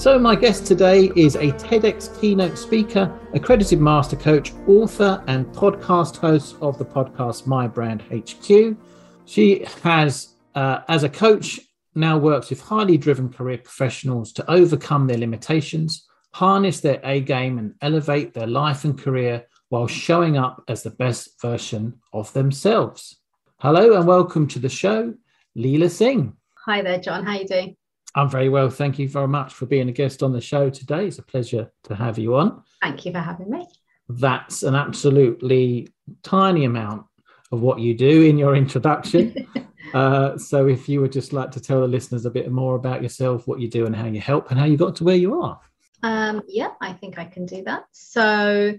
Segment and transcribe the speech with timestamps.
[0.00, 6.16] So, my guest today is a TEDx keynote speaker, accredited master coach, author, and podcast
[6.16, 8.78] host of the podcast Mi-Brand HQ.
[9.26, 11.60] She has, uh, as a coach,
[11.94, 17.58] now works with highly driven career professionals to overcome their limitations, harness their A game,
[17.58, 23.18] and elevate their life and career while showing up as the best version of themselves.
[23.58, 25.12] Hello and welcome to the show,
[25.54, 26.34] Leila Singh.
[26.64, 27.26] Hi there, John.
[27.26, 27.76] How are you doing?
[28.14, 28.70] I'm very well.
[28.70, 31.06] Thank you very much for being a guest on the show today.
[31.06, 32.62] It's a pleasure to have you on.
[32.82, 33.66] Thank you for having me.
[34.08, 35.88] That's an absolutely
[36.22, 37.06] tiny amount
[37.52, 39.46] of what you do in your introduction.
[39.94, 43.02] uh, so, if you would just like to tell the listeners a bit more about
[43.02, 45.40] yourself, what you do, and how you help, and how you got to where you
[45.40, 45.60] are.
[46.02, 47.84] Um, yeah, I think I can do that.
[47.92, 48.74] So,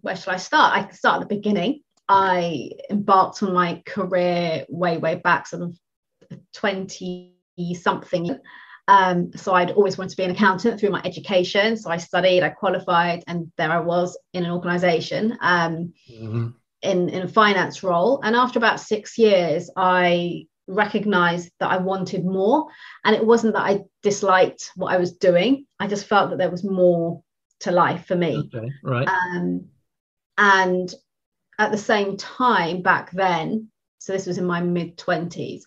[0.00, 0.74] where shall I start?
[0.74, 1.82] I can start at the beginning.
[2.08, 5.78] I embarked on my career way, way back, sort of
[6.54, 7.35] 20
[7.74, 8.38] something.
[8.88, 11.76] Um, so I'd always wanted to be an accountant through my education.
[11.76, 16.48] So I studied, I qualified, and there I was in an organization um, mm-hmm.
[16.82, 18.20] in, in a finance role.
[18.22, 22.66] And after about six years, I recognized that I wanted more.
[23.04, 26.50] And it wasn't that I disliked what I was doing, I just felt that there
[26.50, 27.22] was more
[27.60, 28.36] to life for me.
[28.54, 29.08] Okay, right.
[29.08, 29.66] Um,
[30.38, 30.92] and
[31.58, 35.62] at the same time, back then, so this was in my mid 20s,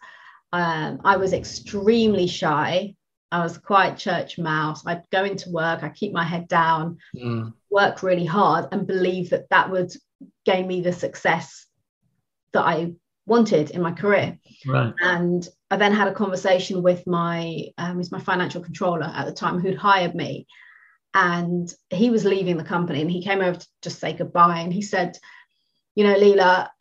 [0.52, 2.96] um, I was extremely shy.
[3.32, 4.86] I was quite church mouse.
[4.86, 7.54] I'd go into work, I keep my head down, mm.
[7.70, 9.92] work really hard, and believe that that would
[10.46, 11.68] gain me the success
[12.54, 12.94] that I
[13.28, 14.40] wanted in my career.
[14.66, 14.94] Right.
[15.00, 19.32] And I then had a conversation with my um, with my financial controller at the
[19.32, 20.48] time who'd hired me,
[21.14, 24.74] and he was leaving the company, and he came over to just say goodbye, and
[24.74, 25.18] he said,
[25.94, 26.72] "You know, Leila,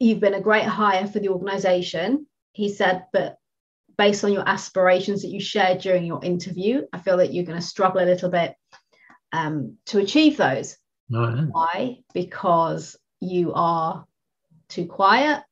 [0.00, 3.36] you've been a great hire for the organisation." He said, but
[3.98, 7.60] based on your aspirations that you shared during your interview, I feel that you're going
[7.60, 8.54] to struggle a little bit
[9.30, 10.78] um, to achieve those.
[11.52, 11.98] Why?
[12.14, 14.06] Because you are
[14.70, 15.42] too quiet.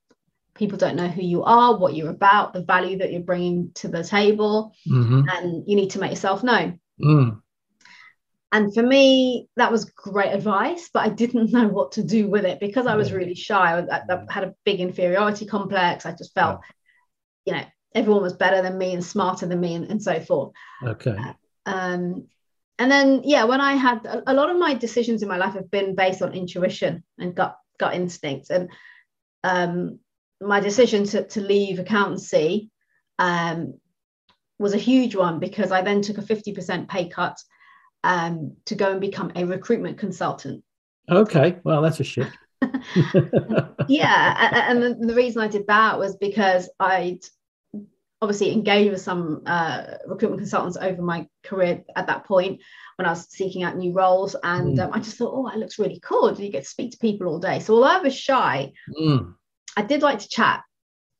[0.55, 3.89] People don't know who you are, what you're about, the value that you're bringing to
[3.89, 5.29] the table, mm-hmm.
[5.29, 6.81] and you need to make yourself known.
[7.03, 7.43] Mm.
[8.51, 12.47] And for me, that was great advice, but I didn't know what to do with
[12.47, 13.79] it because I was really shy.
[13.79, 16.07] I, I had a big inferiority complex.
[16.07, 16.61] I just felt
[17.45, 20.53] you know everyone was better than me and smarter than me and, and so forth.
[20.85, 21.17] Okay.
[21.67, 22.27] Um
[22.79, 25.55] and then yeah when i had a, a, lot of my decisions in my life
[25.55, 28.69] have been based on intuition and gut gut instinct and
[29.43, 29.99] um
[30.41, 32.71] my decision to, to leave accountancy
[33.19, 33.75] um
[34.59, 37.37] was a huge one because i then took a 50% pay cut
[38.03, 40.63] um to go and become a recruitment consultant.
[41.11, 41.59] Okay.
[41.65, 42.37] Well that's a shift
[43.89, 44.71] yeah.
[44.71, 47.21] And the reason i did that was because i'd
[48.23, 52.61] obviously engaged with some uh, recruitment consultants over my career at that point
[52.97, 54.85] when i was seeking out new roles and mm.
[54.85, 57.27] um, i just thought oh it looks really cool you get to speak to people
[57.27, 59.35] all day so although i was shy mm.
[59.77, 60.63] i did like to chat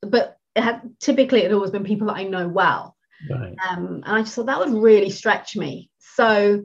[0.01, 2.95] but it had typically it had always been people that i know well
[3.29, 3.55] right.
[3.69, 6.63] um, and i just thought that would really stretch me so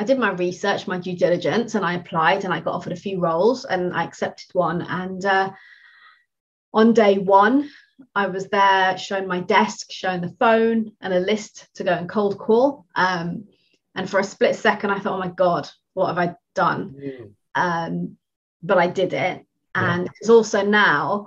[0.00, 2.96] I did my research, my due diligence, and I applied and I got offered a
[2.96, 4.80] few roles and I accepted one.
[4.80, 5.50] And uh,
[6.72, 7.68] on day one,
[8.14, 12.08] I was there showing my desk, showing the phone and a list to go and
[12.08, 12.86] cold call.
[12.94, 13.44] Um,
[13.94, 16.94] and for a split second, I thought, oh my God, what have I done?
[16.98, 17.32] Mm.
[17.54, 18.16] Um,
[18.62, 19.44] but I did it.
[19.74, 20.12] And yeah.
[20.20, 21.26] it's also now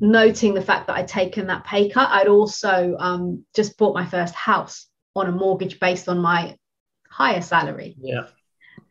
[0.00, 4.06] noting the fact that I'd taken that pay cut, I'd also um, just bought my
[4.06, 4.86] first house
[5.16, 6.56] on a mortgage based on my
[7.10, 7.96] higher salary.
[8.00, 8.26] Yeah.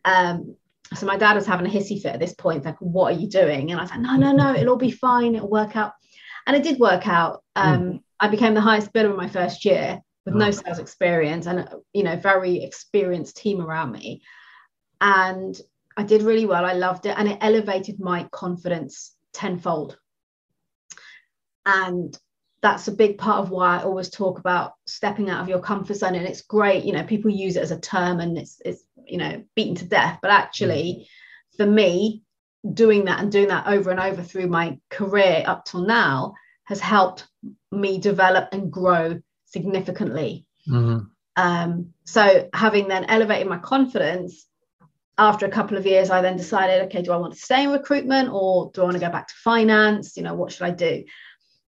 [0.04, 0.56] Um,
[0.94, 3.28] so my dad was having a hissy fit at this point, like, what are you
[3.28, 3.70] doing?
[3.70, 5.92] And I was like, no, no, no, it'll all be fine, it'll work out.
[6.48, 7.44] And it did work out.
[7.54, 8.02] Um, mm.
[8.18, 10.38] I became the highest bidder in my first year with oh.
[10.38, 14.22] no sales experience and you know, very experienced team around me.
[15.00, 15.60] And
[15.96, 16.64] I did really well.
[16.64, 17.14] I loved it.
[17.18, 19.98] And it elevated my confidence tenfold.
[21.66, 22.18] And
[22.62, 25.98] that's a big part of why I always talk about stepping out of your comfort
[25.98, 26.14] zone.
[26.14, 29.18] And it's great, you know, people use it as a term and it's it's you
[29.18, 30.18] know beaten to death.
[30.22, 31.06] But actually,
[31.52, 31.56] mm.
[31.58, 32.22] for me,
[32.74, 36.34] doing that and doing that over and over through my career up till now
[36.64, 37.26] has helped
[37.72, 40.46] me develop and grow significantly.
[40.68, 41.04] Mm-hmm.
[41.36, 44.46] Um, so having then elevated my confidence
[45.16, 47.70] after a couple of years, I then decided, okay, do I want to stay in
[47.70, 50.16] recruitment or do I want to go back to finance?
[50.16, 51.04] You know, what should I do?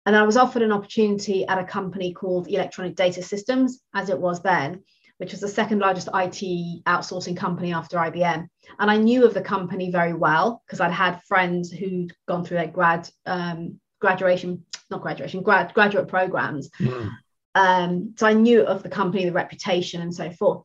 [0.06, 4.19] And I was offered an opportunity at a company called Electronic Data Systems, as it
[4.19, 4.84] was then,
[5.19, 8.48] which was the second largest IT outsourcing company after IBM.
[8.80, 12.57] And I knew of the company very well because I'd had friends who'd gone through
[12.57, 16.69] their grad um, graduation, not graduation, grad graduate programs.
[16.80, 17.12] Mm.
[17.54, 20.63] Um, so I knew of the company, the reputation, and so forth.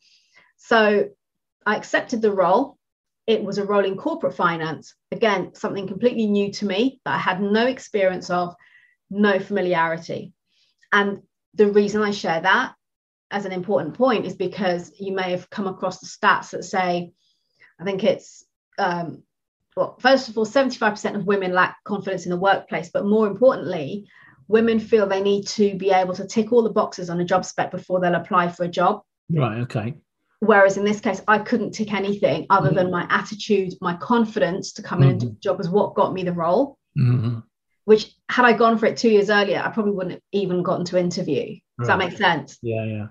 [0.56, 1.08] So
[1.66, 2.78] I accepted the role.
[3.26, 4.94] It was a role in corporate finance.
[5.10, 8.54] Again, something completely new to me that I had no experience of,
[9.10, 10.32] no familiarity.
[10.92, 11.22] And
[11.54, 12.74] the reason I share that
[13.30, 17.12] as an important point is because you may have come across the stats that say,
[17.80, 18.44] I think it's,
[18.78, 19.22] um,
[19.76, 24.06] well, first of all, 75% of women lack confidence in the workplace, but more importantly,
[24.46, 27.44] women feel they need to be able to tick all the boxes on a job
[27.44, 29.02] spec before they'll apply for a job.
[29.30, 29.58] Right.
[29.60, 29.94] Okay.
[30.40, 34.72] Whereas in this case, I couldn't tick anything other mm than my attitude, my confidence
[34.74, 35.04] to come mm-hmm.
[35.04, 35.34] in and do mm-hmm.
[35.34, 36.78] the job was what got me the role.
[36.98, 37.38] Mm-hmm.
[37.84, 40.84] Which, had I gone for it two years earlier, I probably wouldn't have even gotten
[40.86, 41.56] to interview.
[41.78, 41.98] Does right.
[41.98, 42.58] that make sense?
[42.62, 43.06] Yeah, yeah,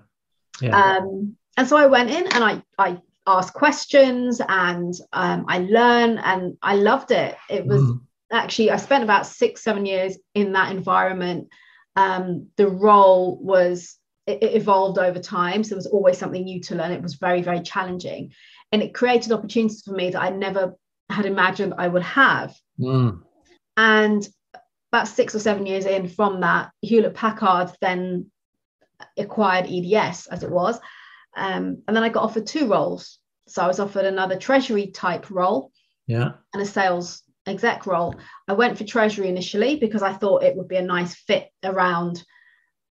[0.60, 0.96] yeah.
[0.96, 6.20] Um, and so I went in and I I asked questions and um, I learned
[6.22, 7.36] and I loved it.
[7.48, 8.00] It was mm.
[8.32, 11.48] actually I spent about six seven years in that environment.
[11.96, 13.96] Um, the role was
[14.26, 15.62] it, it evolved over time.
[15.62, 16.92] So there was always something new to learn.
[16.92, 18.32] It was very, very challenging.
[18.72, 20.74] And it created opportunities for me that I never
[21.10, 22.54] had imagined I would have.
[22.78, 23.20] Mm.
[23.76, 24.26] And
[24.94, 28.30] about six or seven years in from that, Hewlett Packard then
[29.16, 30.78] acquired EDS as it was.
[31.36, 33.18] Um, and then I got offered two roles.
[33.48, 35.72] So I was offered another treasury type role
[36.06, 36.32] yeah.
[36.52, 38.14] and a sales exec role.
[38.48, 42.24] I went for treasury initially because I thought it would be a nice fit around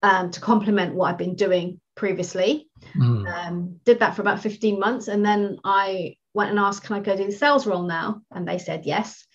[0.03, 2.67] um, to complement what I've been doing previously.
[2.95, 3.33] Mm.
[3.33, 5.07] Um, did that for about 15 months.
[5.07, 8.21] And then I went and asked, can I go do the sales role now?
[8.31, 9.25] And they said yes.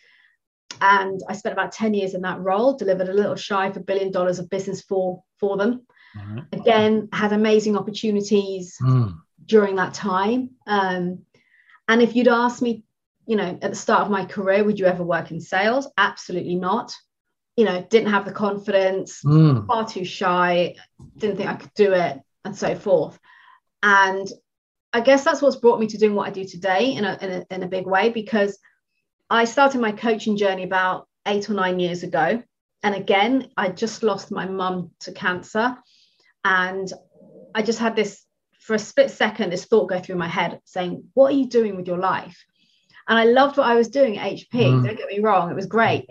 [0.80, 3.80] And I spent about 10 years in that role, delivered a little shy of a
[3.80, 5.86] billion dollars of business for, for them.
[6.16, 6.38] Mm-hmm.
[6.52, 9.14] Again, had amazing opportunities mm.
[9.44, 10.50] during that time.
[10.66, 11.20] Um,
[11.88, 12.84] and if you'd asked me,
[13.26, 15.88] you know, at the start of my career, would you ever work in sales?
[15.98, 16.94] Absolutely not
[17.58, 19.66] you know, didn't have the confidence, mm.
[19.66, 20.76] far too shy,
[21.16, 23.18] didn't think I could do it, and so forth.
[23.82, 24.28] And
[24.92, 27.30] I guess that's what's brought me to doing what I do today in a, in
[27.32, 28.56] a, in a big way because
[29.30, 32.42] I started my coaching journey about eight or nine years ago.
[32.82, 35.76] And again, I just lost my mum to cancer.
[36.44, 36.90] And
[37.54, 38.24] I just had this,
[38.60, 41.76] for a split second, this thought go through my head saying, What are you doing
[41.76, 42.44] with your life?
[43.08, 44.48] And I loved what I was doing at HP.
[44.52, 44.84] Mm.
[44.84, 46.06] Don't get me wrong, it was great.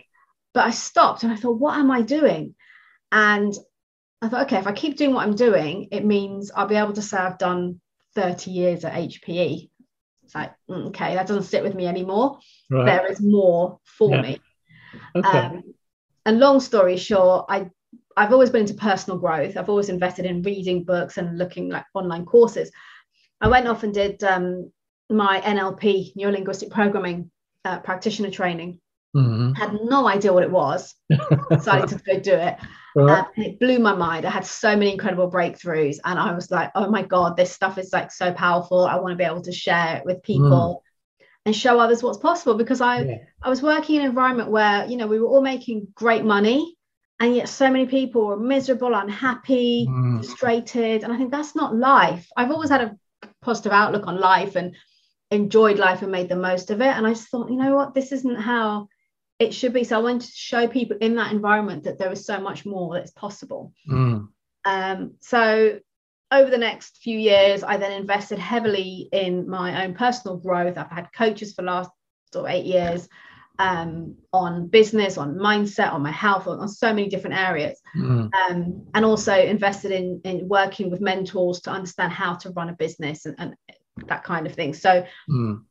[0.54, 2.56] But I stopped and I thought, what am I doing?
[3.12, 3.54] And
[4.22, 6.94] I thought, okay, if I keep doing what I'm doing, it means I'll be able
[6.94, 7.80] to say I've done
[8.16, 9.70] 30 years at HPE.
[10.28, 12.40] It's like, mm, okay, that doesn't sit with me anymore.
[12.70, 12.86] Right.
[12.86, 14.22] There is more for yeah.
[14.22, 14.42] me.
[15.16, 15.38] Okay.
[15.38, 15.64] Um,
[16.26, 17.70] and long story short, I
[18.18, 19.56] I've always been into personal growth.
[19.56, 22.72] I've always invested in reading books and looking like online courses.
[23.40, 24.70] I went off and did um,
[25.10, 27.32] my NLP, neuro linguistic programming
[27.64, 28.82] uh, practitioner training.
[29.16, 29.54] Mm-hmm.
[29.54, 30.94] Had no idea what it was.
[31.50, 32.58] Decided to go do it.
[33.06, 33.26] Right.
[33.36, 34.26] and it blew my mind.
[34.26, 37.78] I had so many incredible breakthroughs, and I was like, "Oh my god, this stuff
[37.78, 38.86] is like so powerful.
[38.86, 40.84] I want to be able to share it with people." Mm.
[41.46, 43.18] And show others what's possible because I yeah.
[43.42, 46.76] I was working in an environment where you know we were all making great money,
[47.20, 50.18] and yet so many people were miserable, unhappy, mm.
[50.18, 52.28] frustrated, and I think that's not life.
[52.36, 52.98] I've always had a
[53.42, 54.76] positive outlook on life and
[55.32, 56.88] enjoyed life and made the most of it.
[56.88, 58.88] And I just thought, you know what, this isn't how
[59.40, 59.84] it should be.
[59.84, 62.94] So I wanted to show people in that environment that there is so much more
[62.94, 63.74] that's possible.
[63.90, 64.30] Mm.
[64.66, 65.80] Um, so
[66.32, 70.78] over the next few years, I then invested heavily in my own personal growth.
[70.78, 71.92] I've had coaches for the last
[72.34, 73.08] sort of eight years
[73.60, 77.80] um, on business, on mindset, on my health, on, on so many different areas.
[77.96, 78.30] Mm.
[78.34, 82.74] Um, and also invested in, in working with mentors to understand how to run a
[82.74, 83.56] business and, and
[84.08, 84.74] that kind of thing.
[84.74, 85.62] So mm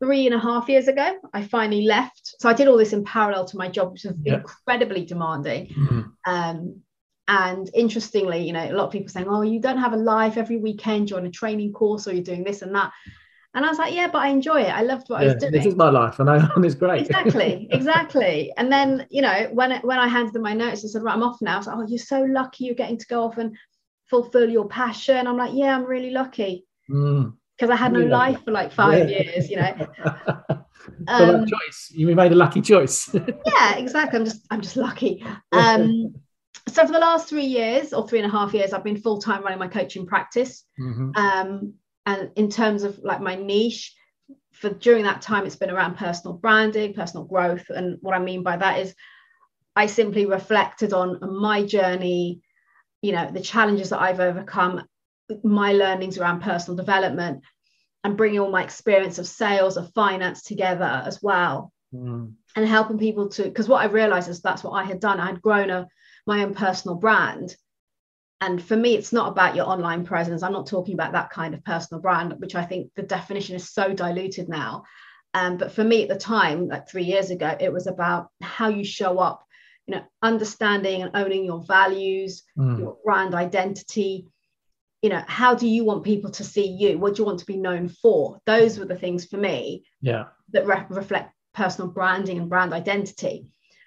[0.00, 2.34] three and a half years ago, I finally left.
[2.40, 4.34] So I did all this in parallel to my job, which was yeah.
[4.34, 5.68] incredibly demanding.
[5.68, 6.00] Mm-hmm.
[6.26, 6.82] Um,
[7.26, 10.38] and interestingly, you know, a lot of people saying, "Oh, you don't have a life
[10.38, 11.10] every weekend.
[11.10, 12.90] You're on a training course, or you're doing this and that."
[13.54, 14.70] And I was like, "Yeah, but I enjoy it.
[14.70, 15.52] I loved what yeah, I was doing.
[15.52, 18.52] This is my life, and I, it's great." Exactly, exactly.
[18.56, 21.22] and then, you know, when when I handed them my notes and said, "Right, I'm
[21.22, 22.64] off now," I was like, "Oh, you're so lucky.
[22.64, 23.54] You're getting to go off and
[24.08, 28.44] fulfill your passion." I'm like, "Yeah, I'm really lucky." Mm because I had no life
[28.44, 29.22] for like five yeah.
[29.22, 29.86] years, you know.
[31.08, 31.90] um, choice.
[31.90, 33.12] You made a lucky choice.
[33.46, 34.18] yeah, exactly.
[34.18, 35.24] I'm just I'm just lucky.
[35.52, 36.14] Um,
[36.68, 39.20] so for the last three years or three and a half years, I've been full
[39.20, 40.64] time running my coaching practice.
[40.78, 41.10] Mm-hmm.
[41.16, 41.74] Um,
[42.06, 43.94] and in terms of like my niche,
[44.52, 47.70] for during that time, it's been around personal branding, personal growth.
[47.70, 48.94] And what I mean by that is
[49.76, 52.42] I simply reflected on my journey,
[53.02, 54.84] you know, the challenges that I've overcome,
[55.42, 57.42] my learnings around personal development,
[58.04, 61.72] and bringing all my experience of sales, of finance together as well.
[61.92, 62.34] Mm.
[62.54, 65.20] And helping people to, because what I realized is that's what I had done.
[65.20, 65.88] I had grown a
[66.26, 67.56] my own personal brand.
[68.40, 70.42] And for me, it's not about your online presence.
[70.42, 73.72] I'm not talking about that kind of personal brand, which I think the definition is
[73.72, 74.84] so diluted now.
[75.34, 78.68] Um, but for me at the time, like three years ago, it was about how
[78.68, 79.44] you show up,
[79.86, 82.78] you know, understanding and owning your values, mm.
[82.78, 84.28] your brand identity.
[85.02, 86.98] You know, how do you want people to see you?
[86.98, 88.40] What do you want to be known for?
[88.46, 90.24] Those were the things for me yeah.
[90.52, 93.46] that re- reflect personal branding and brand identity.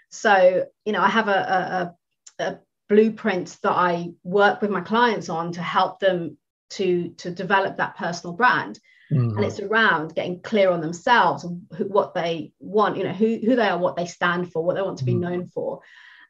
[0.09, 1.93] So, you know, I have a,
[2.39, 6.37] a, a blueprint that I work with my clients on to help them
[6.71, 8.79] to, to develop that personal brand.
[9.11, 9.37] Mm-hmm.
[9.37, 13.39] And it's around getting clear on themselves and who, what they want, you know, who,
[13.43, 15.21] who they are, what they stand for, what they want to be mm-hmm.
[15.21, 15.81] known for.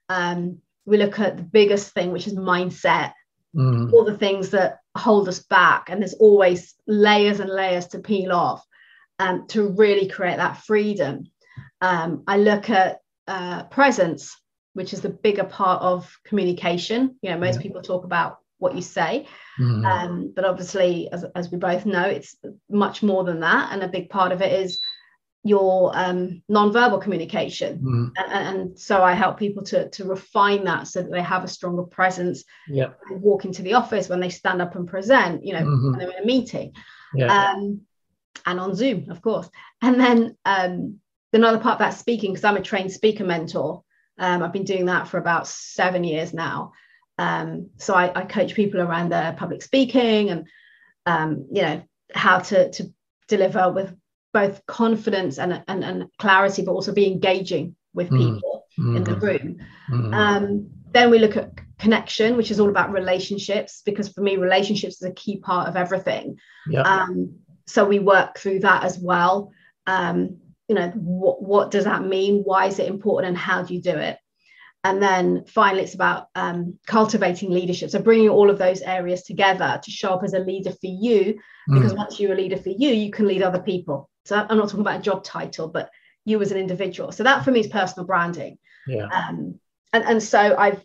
[0.10, 3.14] Um, we look at the biggest thing, which is mindset,
[3.56, 3.94] mm-hmm.
[3.94, 5.90] all the things that hold us back.
[5.90, 8.66] And there's always layers and layers to peel off
[9.20, 11.26] um, to really create that freedom.
[11.82, 14.36] Um, I look at uh, presence,
[14.74, 17.16] which is the bigger part of communication.
[17.22, 17.62] You know, most yeah.
[17.62, 19.28] people talk about what you say,
[19.60, 19.86] mm-hmm.
[19.86, 22.36] um, but obviously, as, as we both know, it's
[22.70, 23.74] much more than that.
[23.74, 24.80] And a big part of it is
[25.44, 28.08] your um, non-verbal communication mm-hmm.
[28.18, 31.48] and, and, so i help people to, to refine that so that they have a
[31.48, 35.62] stronger presence yeah walk into the office when they stand up and present you know
[35.62, 35.90] mm-hmm.
[35.90, 36.72] when they're in a meeting
[37.16, 37.54] yeah.
[37.54, 37.82] um,
[38.46, 39.50] and on Zoom, of course.
[39.82, 41.00] And then um,
[41.34, 43.84] another part about speaking, because I'm a trained speaker mentor.
[44.18, 46.74] Um, I've been doing that for about seven years now.
[47.18, 50.48] Um, so I, I, coach people around their public speaking and
[51.06, 51.84] um, you know
[52.14, 52.94] how to to
[53.28, 53.96] deliver with
[54.34, 58.18] both confidence and, and, and clarity, but also be engaging with mm.
[58.18, 58.98] people mm.
[58.98, 59.22] in the mm.
[59.22, 59.58] room.
[59.90, 60.70] Mm.
[60.92, 65.10] then we look at connection, which is all about relationships, because for me, relationships is
[65.10, 66.38] a key part of everything.
[66.70, 66.86] Yep.
[66.86, 67.36] Um,
[67.66, 69.52] so we work through that as well
[69.88, 73.74] um, you know what, what does that mean why is it important and how do
[73.74, 74.18] you do it
[74.84, 79.80] and then finally it's about um, cultivating leadership so bringing all of those areas together
[79.84, 81.98] to show up as a leader for you because mm.
[81.98, 84.82] once you're a leader for you you can lead other people so i'm not talking
[84.82, 85.90] about a job title but
[86.26, 89.60] you as an individual so that for me is personal branding yeah um,
[89.94, 90.84] and, and so i've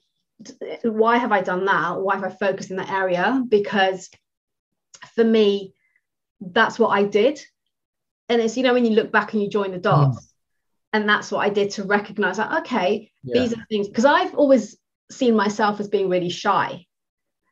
[0.83, 4.11] why have i done that why have i focused in that area because
[5.15, 5.75] for me
[6.41, 7.41] that's what I did.
[8.29, 10.29] And it's, you know, when you look back and you join the dots, mm.
[10.93, 13.41] and that's what I did to recognize that, okay, yeah.
[13.41, 14.77] these are things, because I've always
[15.11, 16.85] seen myself as being really shy.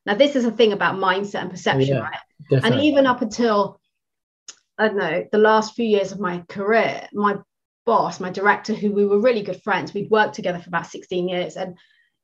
[0.04, 2.18] Now, this is a thing about mindset and perception, yeah, right?
[2.50, 2.78] Definitely.
[2.78, 3.80] And even up until,
[4.78, 7.36] I don't know, the last few years of my career, my
[7.86, 11.28] boss, my director, who we were really good friends, we'd worked together for about 16
[11.28, 11.56] years.
[11.56, 11.76] And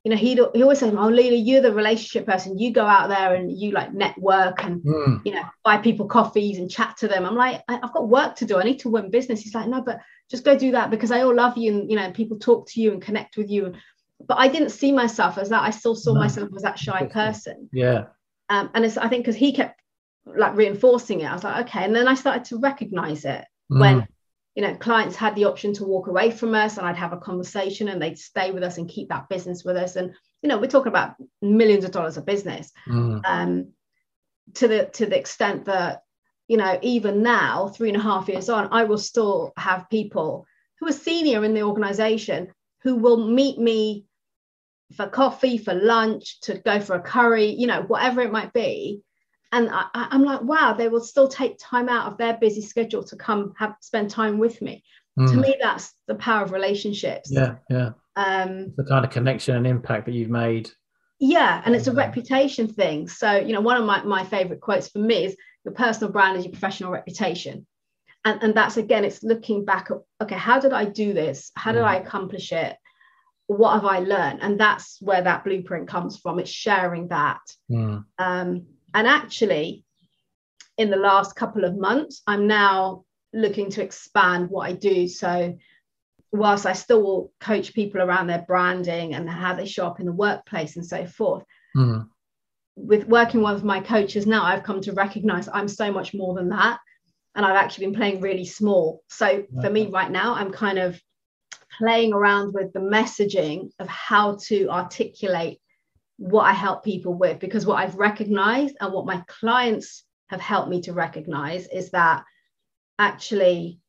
[0.03, 2.57] you know, he'd he always said, "Oh, Leila, you're the relationship person.
[2.57, 5.21] You go out there and you like network and mm.
[5.23, 8.35] you know buy people coffees and chat to them." I'm like, I, have got work
[8.37, 8.59] to do.
[8.59, 9.41] I need to win business.
[9.41, 11.97] He's like, "No, but just go do that because I all love you and you
[11.97, 13.73] know people talk to you and connect with you."
[14.27, 15.61] But I didn't see myself as that.
[15.61, 16.19] I still saw no.
[16.19, 17.69] myself as that shy person.
[17.71, 18.05] Yeah.
[18.49, 19.80] Um, and it's I think because he kept
[20.25, 21.83] like reinforcing it, I was like, okay.
[21.83, 23.79] And then I started to recognize it mm.
[23.79, 24.07] when
[24.55, 27.17] you know clients had the option to walk away from us and i'd have a
[27.17, 30.57] conversation and they'd stay with us and keep that business with us and you know
[30.57, 33.21] we're talking about millions of dollars of business mm.
[33.25, 33.67] um,
[34.53, 36.01] to the to the extent that
[36.47, 40.45] you know even now three and a half years on i will still have people
[40.79, 42.49] who are senior in the organization
[42.83, 44.05] who will meet me
[44.97, 49.01] for coffee for lunch to go for a curry you know whatever it might be
[49.51, 53.03] and I, am like, wow, they will still take time out of their busy schedule
[53.03, 54.83] to come have spend time with me.
[55.19, 55.29] Mm.
[55.29, 57.29] To me, that's the power of relationships.
[57.31, 57.89] Yeah, yeah.
[58.15, 60.71] Um, the kind of connection and impact that you've made.
[61.19, 63.07] Yeah, and it's a reputation thing.
[63.07, 66.37] So, you know, one of my, my favorite quotes for me is your personal brand
[66.37, 67.67] is your professional reputation.
[68.25, 71.51] And, and that's again, it's looking back at, okay, how did I do this?
[71.55, 71.87] How did mm.
[71.87, 72.75] I accomplish it?
[73.47, 74.39] What have I learned?
[74.41, 76.39] And that's where that blueprint comes from.
[76.39, 77.41] It's sharing that.
[77.69, 78.05] Mm.
[78.17, 79.83] Um, and actually,
[80.77, 85.07] in the last couple of months, I'm now looking to expand what I do.
[85.07, 85.57] So,
[86.31, 90.05] whilst I still will coach people around their branding and how they show up in
[90.05, 91.43] the workplace and so forth,
[91.75, 92.01] mm-hmm.
[92.75, 96.49] with working with my coaches now, I've come to recognize I'm so much more than
[96.49, 96.79] that.
[97.33, 99.03] And I've actually been playing really small.
[99.09, 101.01] So, for me right now, I'm kind of
[101.77, 105.59] playing around with the messaging of how to articulate
[106.21, 110.69] what I help people with because what I've recognized and what my clients have helped
[110.69, 112.23] me to recognize is that
[112.99, 113.79] actually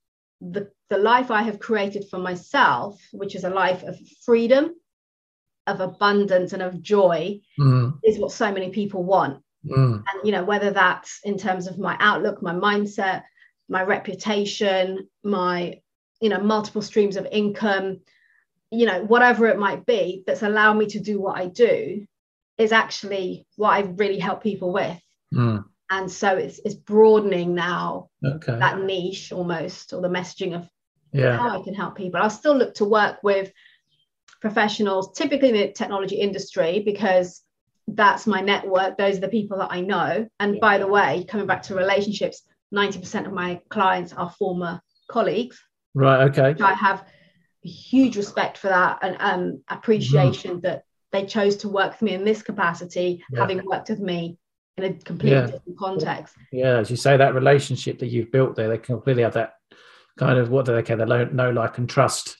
[0.40, 4.70] the, the life I have created for myself, which is a life of freedom,
[5.66, 7.98] of abundance, and of joy, mm.
[8.02, 9.42] is what so many people want.
[9.66, 9.96] Mm.
[9.96, 13.24] And, you know, whether that's in terms of my outlook, my mindset,
[13.68, 15.80] my reputation, my,
[16.22, 18.00] you know, multiple streams of income,
[18.70, 22.06] you know, whatever it might be that's allowed me to do what I do
[22.58, 24.98] is actually what I really help people with.
[25.34, 28.58] Mm and so it's it's broadening now okay.
[28.58, 30.66] that niche almost or the messaging of
[31.12, 31.36] yeah.
[31.36, 32.18] how I can help people.
[32.20, 33.52] I'll still look to work with
[34.40, 37.42] professionals, typically in the technology industry, because
[37.86, 38.96] that's my network.
[38.96, 40.26] Those are the people that I know.
[40.40, 40.60] And yeah.
[40.60, 42.42] by the way, coming back to relationships,
[42.74, 44.80] 90% of my clients are former
[45.10, 45.60] colleagues.
[45.94, 46.22] Right.
[46.30, 46.54] Okay.
[46.62, 47.04] I have
[47.62, 50.60] huge respect for that and um, appreciation mm-hmm.
[50.60, 53.40] that they chose to work with me in this capacity, yeah.
[53.40, 54.38] having worked with me
[54.76, 55.46] in a completely yeah.
[55.46, 56.34] different context.
[56.50, 59.54] Yeah, as you say, that relationship that you've built there, they completely have that
[60.18, 60.96] kind of what do they care?
[60.96, 62.38] They know, like, and trust.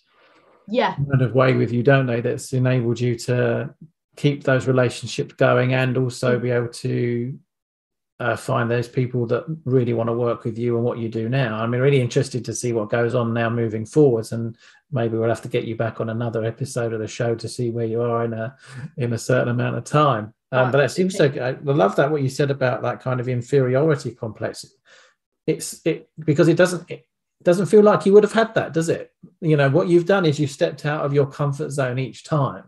[0.69, 0.95] Yeah.
[0.95, 2.21] Kind of way with you, don't they?
[2.21, 3.75] That's enabled you to
[4.17, 6.43] keep those relationships going and also mm-hmm.
[6.43, 7.39] be able to
[8.23, 11.29] uh, find those people that really want to work with you and what you do
[11.29, 11.57] now.
[11.57, 14.57] I'm really interested to see what goes on now moving forwards, and
[14.93, 17.71] maybe we'll have to get you back on another episode of the show to see
[17.71, 18.57] where you are in a
[18.97, 20.33] in a certain amount of time.
[20.53, 21.25] Um, but that seems so.
[21.25, 24.67] I love that what you said about that kind of inferiority complex.
[25.47, 27.07] It's it because it doesn't it
[27.43, 29.13] doesn't feel like you would have had that, does it?
[29.41, 32.65] You know what you've done is you've stepped out of your comfort zone each time.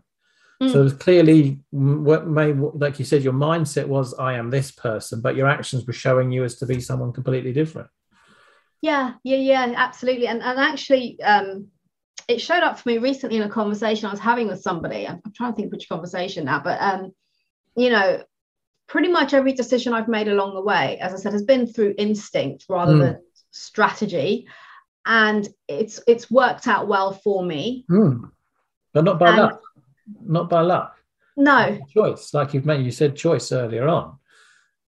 [0.61, 0.71] Mm.
[0.71, 5.35] So clearly, what may like you said, your mindset was I am this person, but
[5.35, 7.89] your actions were showing you as to be someone completely different.
[8.81, 10.27] Yeah, yeah, yeah, absolutely.
[10.27, 11.67] And and actually, um,
[12.27, 15.07] it showed up for me recently in a conversation I was having with somebody.
[15.07, 17.11] I'm, I'm trying to think which conversation now, but um,
[17.75, 18.23] you know,
[18.87, 21.95] pretty much every decision I've made along the way, as I said, has been through
[21.97, 22.99] instinct rather mm.
[23.01, 24.47] than strategy.
[25.05, 27.85] And it's it's worked out well for me.
[27.91, 28.31] Mm.
[28.93, 29.61] But not by and, luck.
[30.21, 30.97] Not by luck.
[31.37, 31.79] No.
[31.93, 32.33] Choice.
[32.33, 34.17] Like you've made you said choice earlier on.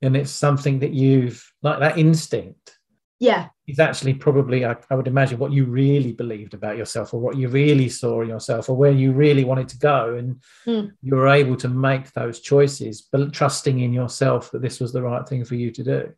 [0.02, 2.79] And it's something that you've like that instinct.
[3.18, 7.20] Yeah is actually probably I, I, would imagine what you really believed about yourself or
[7.20, 10.92] what you really saw in yourself or where you really wanted to go and mm.
[11.02, 15.02] you were able to make those choices but trusting in yourself that this was the
[15.02, 16.12] right thing for you to do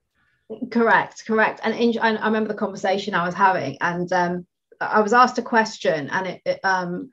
[0.70, 4.46] correct correct and in, i remember the conversation i was having and um,
[4.80, 7.10] i was asked a question and it, it um,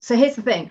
[0.00, 0.70] so here's the thing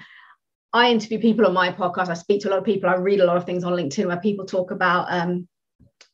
[0.74, 3.20] i interview people on my podcast i speak to a lot of people i read
[3.20, 5.48] a lot of things on linkedin where people talk about um,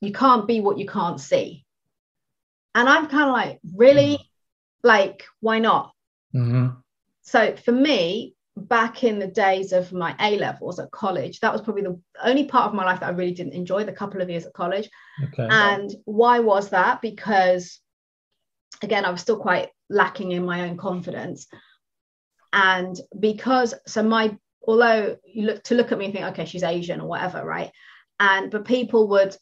[0.02, 1.64] you can't be what you can't see
[2.76, 4.16] and I'm kind of like, really?
[4.16, 4.88] Mm-hmm.
[4.88, 5.94] Like, why not?
[6.36, 6.68] Mm-hmm.
[7.22, 11.62] So for me, back in the days of my A levels at college, that was
[11.62, 14.30] probably the only part of my life that I really didn't enjoy, the couple of
[14.30, 14.90] years at college.
[15.24, 15.48] Okay.
[15.50, 17.02] And why was that?
[17.02, 17.80] Because
[18.82, 21.48] again, I was still quite lacking in my own confidence.
[22.52, 26.64] And because so my although you look to look at me and think, okay, she's
[26.64, 27.72] Asian or whatever, right?
[28.20, 29.36] And but people would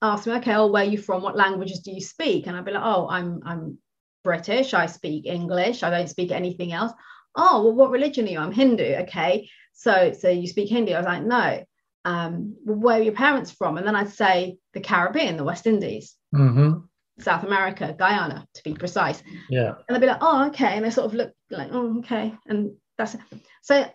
[0.00, 1.22] ask me, okay, oh, where are you from?
[1.22, 2.46] What languages do you speak?
[2.46, 3.78] And I'd be like, oh, I'm I'm
[4.24, 4.74] British.
[4.74, 5.82] I speak English.
[5.82, 6.92] I don't speak anything else.
[7.34, 8.38] Oh, well, what religion are you?
[8.38, 8.94] I'm Hindu.
[9.02, 10.94] Okay, so so you speak Hindi?
[10.94, 11.64] I was like, no.
[12.04, 13.78] Um, well, where are your parents from?
[13.78, 16.80] And then I'd say the Caribbean, the West Indies, mm-hmm.
[17.20, 19.22] South America, Guyana, to be precise.
[19.48, 19.74] Yeah.
[19.86, 20.76] And they'd be like, oh, okay.
[20.76, 22.34] And they sort of look like, oh, okay.
[22.46, 23.16] And that's
[23.62, 23.86] so.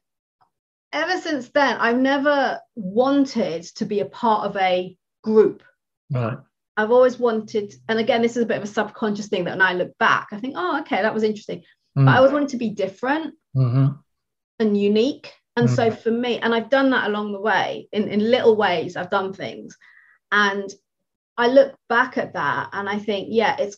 [0.94, 5.64] Ever since then, I've never wanted to be a part of a group
[6.10, 6.38] Right.
[6.76, 9.62] I've always wanted, and again, this is a bit of a subconscious thing that when
[9.62, 11.64] I look back, I think, oh, okay, that was interesting.
[11.98, 12.06] Mm.
[12.06, 13.88] But I always wanted to be different mm-hmm.
[14.60, 15.34] and unique.
[15.56, 15.76] And mm.
[15.76, 19.10] so for me, and I've done that along the way in, in little ways, I've
[19.10, 19.76] done things.
[20.32, 20.72] And
[21.36, 23.78] I look back at that and I think, yeah, it's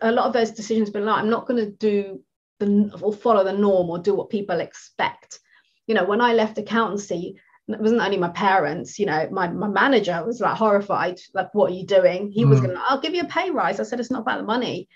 [0.00, 2.22] a lot of those decisions been like, I'm not going to do
[2.60, 5.40] the or follow the norm or do what people expect.
[5.86, 9.68] You know, when I left accountancy, it wasn't only my parents, you know, my, my
[9.68, 12.30] manager was like horrified, like, what are you doing?
[12.30, 12.48] He mm.
[12.48, 13.80] was gonna, I'll give you a pay rise.
[13.80, 14.88] I said, it's not about the money.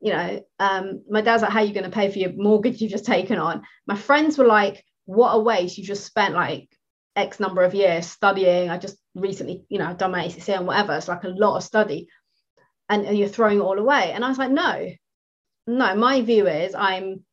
[0.00, 2.80] You know, um, my dad's like, how are you going to pay for your mortgage
[2.80, 3.62] you've just taken on?
[3.86, 5.78] My friends were like, what a waste.
[5.78, 6.68] You just spent like
[7.14, 8.68] X number of years studying.
[8.68, 10.96] I just recently, you know, done my ACC and whatever.
[10.96, 12.08] It's like a lot of study.
[12.88, 14.10] And, and you're throwing it all away.
[14.12, 14.90] And I was like, no,
[15.66, 17.24] no, my view is I'm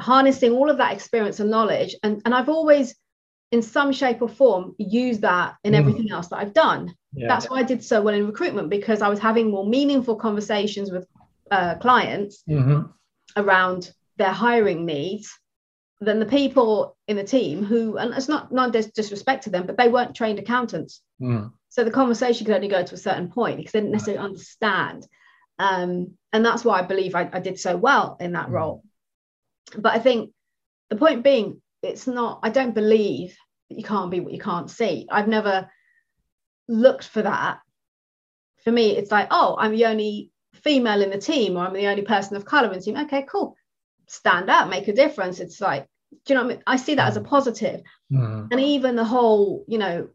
[0.00, 1.94] harnessing all of that experience and knowledge.
[2.02, 2.94] And, and I've always
[3.52, 5.76] in some shape or form used that in mm.
[5.76, 6.94] everything else that I've done.
[7.12, 7.28] Yeah.
[7.28, 10.90] That's why I did so well in recruitment because I was having more meaningful conversations
[10.90, 11.06] with
[11.50, 12.90] uh, clients mm-hmm.
[13.36, 15.32] around their hiring needs
[16.00, 19.76] than the people in the team who, and it's not not disrespect to them, but
[19.76, 21.00] they weren't trained accountants.
[21.20, 21.52] Mm.
[21.68, 25.06] So the conversation could only go to a certain point because they didn't necessarily understand.
[25.58, 28.52] Um, and that's why I believe I, I did so well in that Mm.
[28.52, 28.84] role.
[29.76, 30.32] But I think
[30.90, 33.36] the point being, it's not, I don't believe
[33.68, 35.06] that you can't be what you can't see.
[35.10, 35.70] I've never
[36.68, 37.58] looked for that.
[38.62, 41.88] For me, it's like, oh, I'm the only female in the team, or I'm the
[41.88, 42.96] only person of color in the team.
[42.96, 43.56] Okay, cool.
[44.06, 45.40] Stand out, make a difference.
[45.40, 45.86] It's like,
[46.24, 46.62] do you know what I mean?
[46.66, 47.82] I see that as a positive.
[48.12, 48.48] Mm.
[48.50, 50.08] And even the whole, you know,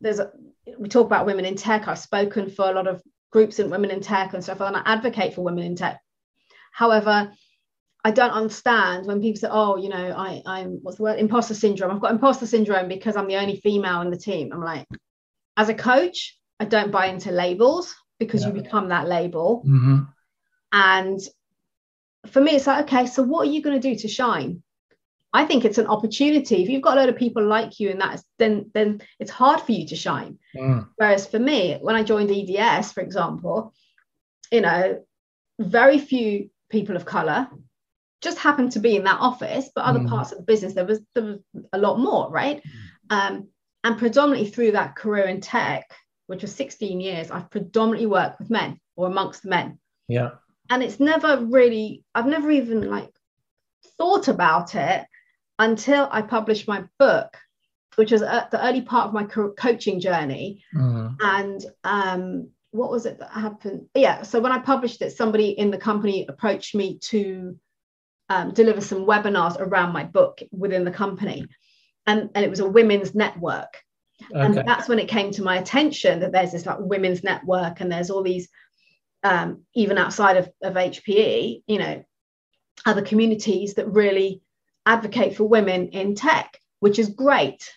[0.00, 0.32] there's a,
[0.78, 1.88] we talk about women in tech.
[1.88, 4.82] I've spoken for a lot of groups and women in tech and stuff, and I
[4.84, 6.00] advocate for women in tech.
[6.72, 7.32] However,
[8.04, 11.18] I don't understand when people say, "Oh, you know, I, I'm what's the word?
[11.18, 11.92] Imposter syndrome.
[11.92, 14.86] I've got imposter syndrome because I'm the only female in the team." I'm like,
[15.56, 19.64] as a coach, I don't buy into labels because you become that label.
[19.66, 20.08] Mhm.
[20.72, 21.20] And
[22.26, 24.62] for me, it's like, okay, so what are you going to do to shine?
[25.32, 26.62] I think it's an opportunity.
[26.62, 29.60] If you've got a lot of people like you, and that's then then it's hard
[29.60, 30.38] for you to shine.
[30.56, 30.88] Mm.
[30.96, 33.72] Whereas for me, when I joined EDS, for example,
[34.50, 35.02] you know,
[35.58, 37.48] very few people of color
[38.22, 40.08] just happened to be in that office, but other Mm.
[40.08, 41.38] parts of the business there was there was
[41.72, 42.62] a lot more, right?
[43.10, 43.48] Um,
[43.84, 45.90] and predominantly through that career in tech,
[46.28, 50.30] which was 16 years, I've predominantly worked with men or amongst men Yeah.
[50.70, 53.10] and it's never really i've never even like
[53.98, 55.04] thought about it
[55.58, 57.36] until i published my book
[57.96, 61.16] which was at the early part of my co- coaching journey Mm.
[61.20, 65.70] and um what was it that happened yeah so when i published it somebody in
[65.70, 67.58] the company approached me to
[68.28, 71.46] um, deliver some webinars around my book within the company.
[72.06, 73.82] And, and it was a women's network.
[74.30, 77.90] And that's when it came to my attention that there's this like women's network and
[77.90, 78.48] there's all these
[79.24, 82.04] um, even outside of, of hpe you know
[82.84, 84.42] other communities that really
[84.86, 87.70] advocate for women in tech which is great.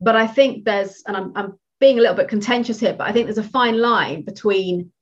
[0.00, 3.12] But i think there's and I'm, I'm being a little bit contentious here but i
[3.12, 4.92] think there's a fine line between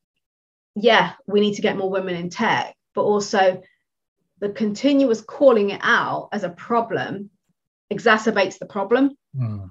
[0.74, 3.62] yeah we need to get more women in tech but also
[4.40, 7.30] the continuous calling it out as a problem
[7.92, 9.70] exacerbates the problem Mm.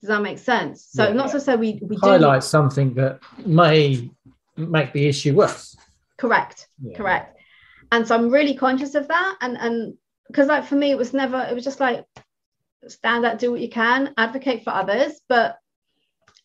[0.00, 0.86] does that make sense?
[0.90, 1.12] So Yeah.
[1.14, 4.10] not to say we we do Highlight something that may
[4.56, 5.76] make the issue worse.
[6.16, 6.96] correct, Yeah.
[6.96, 7.38] correct.
[7.92, 9.36] And so I'm really conscious of that.
[9.40, 9.94] And and
[10.26, 12.04] because like for me, it was never, it was just like
[12.86, 15.58] stand up, do what you can, advocate for others, but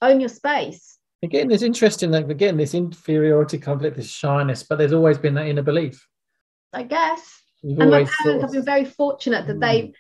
[0.02, 0.98] own your space.
[1.24, 5.48] Again, it's interesting that again this inferiority complex, this shyness, but there's always been that
[5.48, 6.08] inner belief.
[6.76, 7.42] I guess.
[7.62, 9.62] You've And my parents have been very fortunate that Mm.
[9.62, 9.94] they,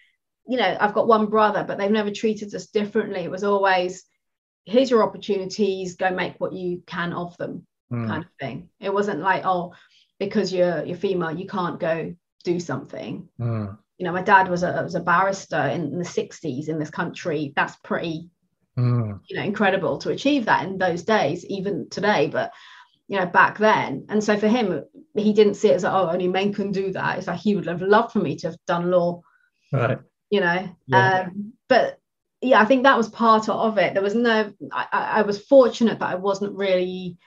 [0.47, 3.21] you know, I've got one brother, but they've never treated us differently.
[3.21, 4.03] It was always,
[4.65, 7.65] here's your opportunities, go make what you can of them.
[7.91, 8.07] Mm.
[8.07, 8.69] kind of thing.
[8.79, 9.73] It wasn't like, oh,
[10.17, 13.29] because you're you're female, you can't go do something.
[13.39, 13.77] Mm.
[13.99, 17.53] You know, my dad was a was a barrister in the 60s in this country.
[17.55, 18.31] That's pretty,
[18.75, 19.19] Mm.
[19.27, 22.27] you know, incredible to achieve that in those days, even today.
[22.27, 22.51] But
[23.07, 24.05] you know, back then.
[24.09, 24.83] And so for him,
[25.15, 27.17] he didn't see it as like, oh, only men can do that.
[27.17, 29.21] It's like he would have loved for me to have done law,
[29.71, 29.99] Right.
[30.29, 30.69] you know.
[30.87, 31.27] Yeah.
[31.27, 31.99] Um, but
[32.41, 33.93] yeah, I think that was part of it.
[33.93, 37.17] There was no, I, I was fortunate that I wasn't really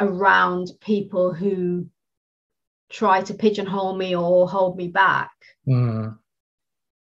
[0.00, 1.88] around people who
[2.90, 5.30] try to pigeonhole me or hold me back.
[5.66, 6.16] Mm.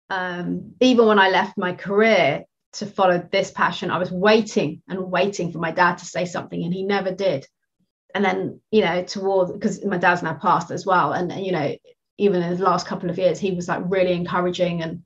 [0.10, 5.12] Um, even when I left my career to follow this passion, I was waiting and
[5.12, 7.48] waiting for my dad to say something, and he never did.
[8.14, 11.76] And then, you know, towards because my dad's now passed as well, and you know,
[12.18, 15.04] even in the last couple of years, he was like really encouraging, and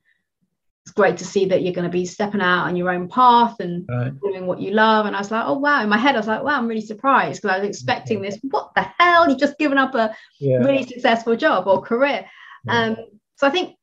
[0.85, 3.59] it's great to see that you're going to be stepping out on your own path
[3.59, 4.11] and Right.
[4.21, 5.05] doing what you love.
[5.05, 5.83] And I was like, oh wow!
[5.83, 8.39] In my head, I was like, wow, I'm really surprised because I was expecting this.
[8.49, 9.29] What the hell?
[9.29, 10.57] You've just given up a Yeah.
[10.57, 12.25] really successful job or career.
[12.65, 12.81] Yeah.
[12.81, 12.97] Um,
[13.35, 13.75] so I think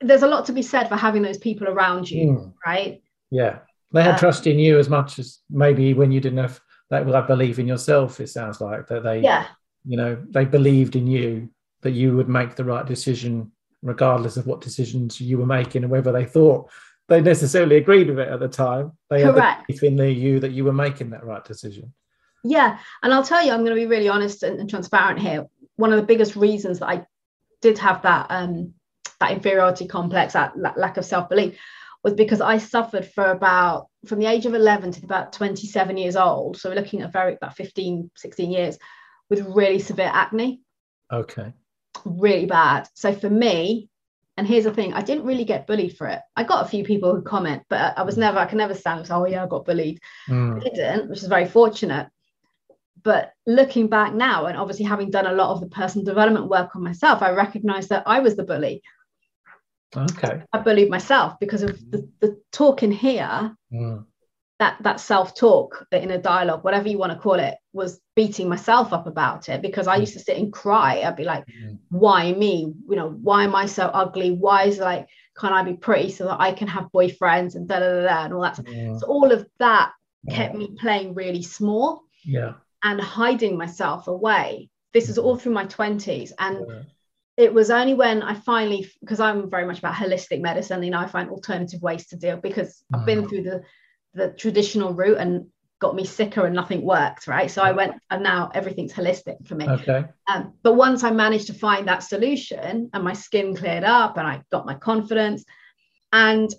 [0.00, 2.52] there's a lot to be said for having those people around you, Mm.
[2.66, 3.02] right?
[3.30, 3.58] Yeah.
[3.92, 7.06] They had Uh, trust in you as much as maybe when you didn't have that
[7.06, 9.46] that belief in yourself, it sounds like that they Yeah,
[9.84, 11.50] you know, they believed in you
[11.82, 15.90] that you would make the right decision regardless of what decisions you were making and
[15.90, 16.68] whether they thought
[17.08, 18.92] they necessarily agreed with it at the time.
[19.08, 19.66] They had Correct.
[19.66, 21.92] the belief in the, you that you were making that right decision.
[22.44, 22.78] yeah.
[23.02, 25.46] And I'll tell you, I'm going to be really honest and, and transparent here.
[25.76, 27.06] One of the biggest reasons that I
[27.62, 28.74] did have that um,
[29.20, 31.58] that inferiority complex, that la- lack of self belief,
[32.04, 36.16] was because I suffered for about from the age of 11 to about 27 years
[36.16, 36.56] old.
[36.56, 38.78] So we're looking at very about 15, 16 years
[39.28, 40.60] with really severe acne.
[41.12, 41.52] Okay.
[42.04, 42.88] really bad.
[42.94, 43.88] So for me,
[44.36, 46.20] and here's the thing, I didn't really get bullied for it.
[46.36, 49.08] I got a few people who comment, but I was never, I can never stand
[49.10, 49.98] oh yeah, I got bullied.
[50.28, 50.56] Mm.
[50.56, 52.08] I didn't, which is very fortunate.
[53.02, 56.76] But looking back now, and obviously having done a lot of the personal development work
[56.76, 58.82] on myself, I recognize that I was the bully.
[59.96, 60.42] Okay.
[60.52, 64.04] I bullied myself because of the, the talk in here, Mm.
[64.58, 68.92] that that self-talk in a dialogue, whatever you want to call it, was beating myself
[68.92, 71.02] up about it because I used to sit and cry.
[71.02, 71.78] I'd be like, Mm.
[71.90, 72.74] why me?
[72.88, 74.32] You know, why am I so ugly?
[74.32, 75.06] Why is like,
[75.38, 78.24] can't I be pretty so that I can have boyfriends and da da da, da
[78.24, 78.56] and all that.
[78.56, 78.98] Mm.
[78.98, 79.92] So all of that
[80.28, 82.54] kept me playing really small Yeah.
[82.82, 84.68] and hiding myself away.
[84.92, 86.32] This is all through my 20s.
[86.38, 86.82] And Yeah.
[87.38, 90.98] It was only when I finally, because I'm very much about holistic medicine, you know,
[90.98, 93.28] I find alternative ways to deal because I've been Mhm.
[93.28, 93.62] through the
[94.14, 95.46] the traditional route and
[95.78, 97.48] got me sicker and nothing worked, right?
[97.48, 99.68] So I went and now everything's holistic for me.
[99.68, 100.06] Okay.
[100.26, 104.26] Um, but once I managed to find that solution and my skin cleared up and
[104.26, 105.44] I got my confidence,
[106.12, 106.50] and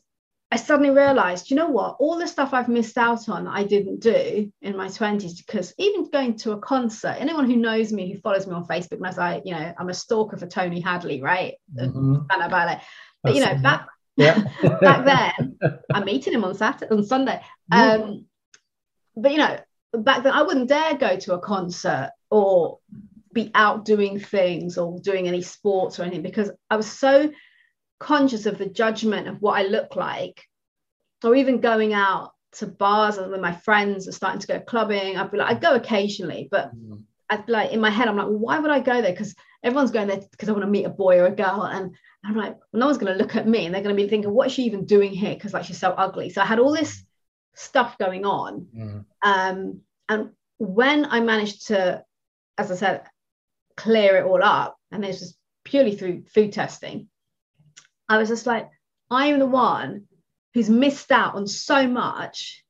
[0.51, 3.99] I suddenly realized, you know what, all the stuff I've missed out on, I didn't
[3.99, 8.19] do in my 20s because even going to a concert, anyone who knows me, who
[8.19, 11.53] follows me on Facebook knows I, you know, I'm a stalker for Tony Hadley, right?
[11.77, 12.25] Mhm.
[12.31, 12.79] Fan about it.
[13.21, 14.41] But you know, back Yeah.
[14.81, 15.59] back then,
[15.93, 17.41] I'm meeting him on Saturday on Sunday.
[17.71, 17.93] Yeah.
[17.93, 18.25] Um,
[19.15, 19.59] but you know,
[19.93, 22.79] back then I wouldn't dare go to a concert or
[23.33, 27.31] be out doing things or doing any sports or anything because I was so
[27.99, 30.45] conscious of the judgment of what I look like,
[31.23, 35.17] or even going out to bars and when my friends are starting to go clubbing.
[35.17, 37.03] I'd be like, I'd go occasionally, but Mm.
[37.29, 39.11] I'd be like in my head, I'm like, well, why would I go there?
[39.11, 41.63] Because everyone's going there because I want to meet a boy or a girl.
[41.63, 44.01] And I'm like, well, no one's going to look at me and they're going to
[44.01, 45.35] be thinking, what is she even doing here?
[45.35, 46.29] Because like she's so ugly.
[46.31, 47.03] So I had all this
[47.53, 48.67] stuff going on.
[48.75, 49.05] Mm.
[49.21, 52.03] Um, and when I managed to,
[52.57, 53.03] as I said,
[53.77, 57.08] clear it all up, and this was purely through food testing,
[58.09, 58.69] I was just like,
[59.11, 60.05] I'm the one
[60.53, 62.63] who's missed out on so much.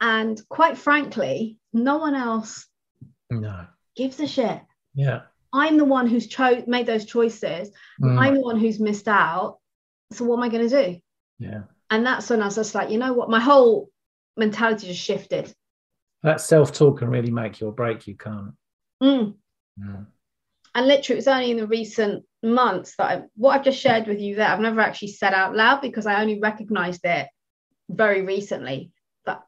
[0.00, 2.66] And quite frankly, no one else
[3.30, 3.66] No.
[3.94, 4.60] gives a shit.
[4.94, 5.22] Yeah.
[5.52, 7.70] I'm the one who's cho- made those choices.
[8.02, 8.18] Mm.
[8.18, 9.58] I'm the one who's missed out.
[10.12, 11.00] So what am I going to do?
[11.38, 11.62] Yeah.
[11.90, 13.30] And that's when I was just like, you know what?
[13.30, 13.90] My whole
[14.36, 15.52] mentality just shifted.
[16.22, 18.48] That self talk can really make you or break you, can't
[19.00, 19.04] it?
[19.04, 19.34] Mm.
[19.80, 20.06] Mm.
[20.74, 24.06] And literally, it was only in the recent months that I, what I've just shared
[24.06, 27.28] with you there, I've never actually said out loud because I only recognized it
[27.88, 28.90] very recently
[29.24, 29.42] that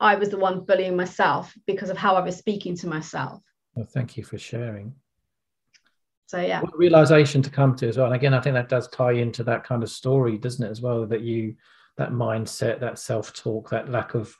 [0.00, 3.42] I was the one bullying myself because of how I was speaking to myself.
[3.74, 4.94] Well, thank you for sharing.
[6.26, 6.60] So, yeah.
[6.60, 8.06] What a realization to come to as well.
[8.06, 10.80] And again, I think that does tie into that kind of story, doesn't it, as
[10.80, 11.06] well?
[11.06, 11.54] That you,
[11.98, 14.36] that mindset, that self talk, that lack of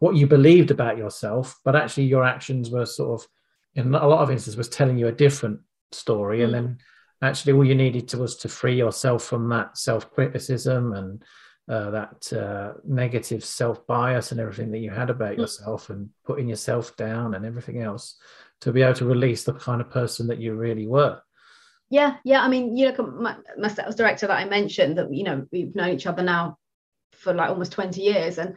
[0.00, 3.28] what you believed about yourself, but actually your actions were sort of,
[3.74, 5.60] in a lot of instances, was telling you a different
[5.92, 6.42] story.
[6.42, 6.56] And Mm.
[6.56, 6.78] then
[7.22, 11.22] actually all you needed to was to free yourself from that self criticism and
[11.68, 15.38] uh, that uh, negative self bias and everything that you had about Mm.
[15.38, 18.16] yourself and putting yourself down and everything else
[18.60, 21.20] to be able to release the kind of person that you really were.
[21.90, 22.42] Yeah, yeah.
[22.42, 25.46] I mean, you look at my, my sales director that I mentioned that you know
[25.52, 26.58] we've known each other now
[27.12, 28.38] for like almost 20 years.
[28.38, 28.56] And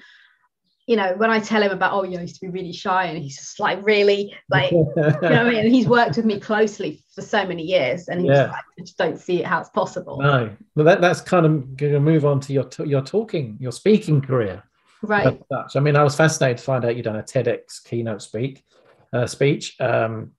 [0.92, 2.74] you know, when I tell him about, oh, you know, I used to be really
[2.74, 5.60] shy, and he's just like really like, you know I mean?
[5.60, 8.48] And he's worked with me closely for so many years, and he's Yeah.
[8.48, 10.20] like, I just don't see it how it's possible.
[10.22, 13.72] No, well, that, that's kind of going to move on to your your talking, your
[13.72, 14.64] speaking career.
[15.02, 15.42] Right.
[15.74, 18.66] I mean, I was fascinated to find out you'd done a TEDx keynote speak
[19.14, 19.80] uh, speech.
[19.80, 20.32] Um,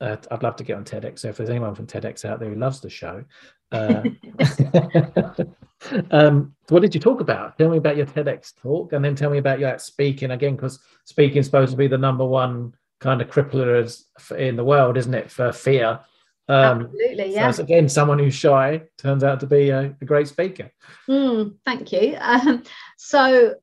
[0.00, 1.18] uh, I'd love to get on TEDx.
[1.18, 3.24] So if there's anyone from TEDx out there who loves the show,
[3.72, 4.04] uh,
[6.10, 7.56] um, what did you talk about?
[7.58, 10.80] Tell me about your TEDx talk, and then tell me about your speaking again, because
[11.04, 14.04] speaking is supposed to be the number one kind of crippler
[14.36, 16.00] in the world, isn't it, for fear?
[16.48, 17.34] Um, Absolutely.
[17.34, 17.48] Yeah.
[17.48, 20.70] it's, again, someone who's shy turns out to be a, a great speaker.
[21.08, 22.16] Mm, thank you.
[22.18, 22.62] Um,
[22.96, 23.54] so,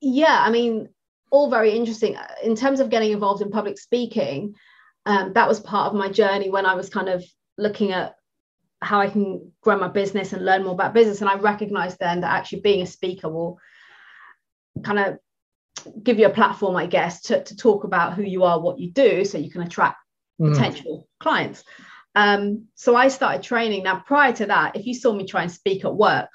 [0.00, 0.88] yeah, I mean,
[1.30, 2.16] all very interesting.
[2.42, 4.54] In terms of getting involved in public speaking,
[5.06, 7.24] um, that was part of my journey when I was kind of
[7.58, 8.14] looking at
[8.80, 11.20] how I can grow my business and learn more about business.
[11.20, 13.58] And I recognized then that actually being a speaker will
[14.82, 15.18] kind of
[16.02, 18.90] give you a platform, I guess, to, to talk about who you are, what you
[18.90, 19.96] do, so you can attract
[20.40, 20.52] Mm.
[20.52, 21.62] potential clients.
[22.16, 23.84] Um, so I started training.
[23.84, 26.28] Now, prior to that, if you saw me try and speak at work,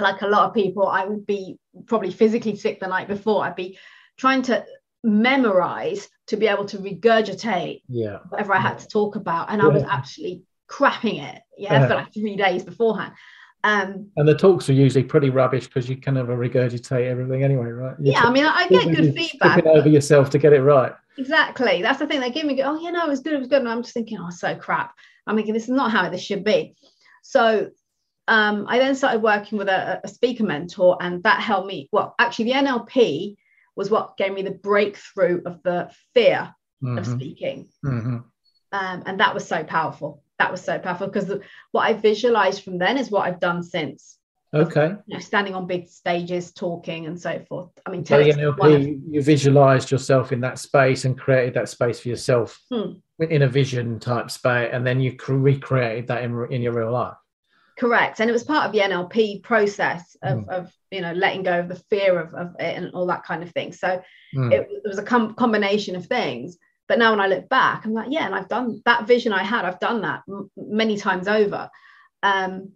[0.00, 3.44] like a lot of people, I would be probably physically sick the night before.
[3.44, 3.78] I'd be
[4.16, 4.64] trying to
[5.02, 8.20] memorize to be able to regurgitate Yeah.
[8.30, 9.50] whatever I had to talk about.
[9.50, 13.12] And I was actually crapping it, yeah, for like three days beforehand.
[13.62, 17.70] Um, And the talks are usually pretty rubbish because you kind of regurgitate everything anyway,
[17.70, 17.96] right?
[17.98, 19.64] You're yeah, I mean, I I get good feedback.
[19.64, 20.92] Over yourself to get it right.
[21.16, 21.80] Exactly.
[21.80, 22.20] That's the thing.
[22.20, 23.34] They give me, oh, yeah, no, it was good.
[23.34, 23.60] It was good.
[23.60, 24.94] And I'm just thinking, oh, so crap.
[25.26, 26.76] I'm thinking, this is not how this should be.
[27.22, 27.70] So
[28.28, 31.88] um, I then started working with a, a speaker mentor, and that helped me.
[31.92, 33.36] Well, actually, the NLP
[33.76, 37.68] was what gave me the breakthrough of the fear of Mhm, speaking.
[37.84, 38.24] mhm.
[38.72, 40.23] Um, and that was so powerful.
[40.38, 41.30] That was so powerful because
[41.72, 44.18] what I visualized from then is what I've done since.
[44.52, 44.94] Okay.
[45.06, 47.70] You know, standing on big stages, talking, and so forth.
[47.86, 52.08] I mean, So NLP, you visualized yourself in that space and created that space for
[52.08, 52.92] yourself Hmm.
[53.18, 57.16] in a vision type space, and then you recreated that in, in your real life.
[57.76, 60.48] correct and it was part of the nlp process of, Mm.
[60.48, 63.42] of you know letting go of the fear of, of it and all that kind
[63.42, 64.00] of thing so
[64.36, 64.52] Mm.
[64.52, 66.56] it, it was a com- combination of things
[66.88, 69.42] but now when i look back i'm like yeah and i've done that vision i
[69.42, 71.68] had i've done that m- many times over
[72.22, 72.70] um,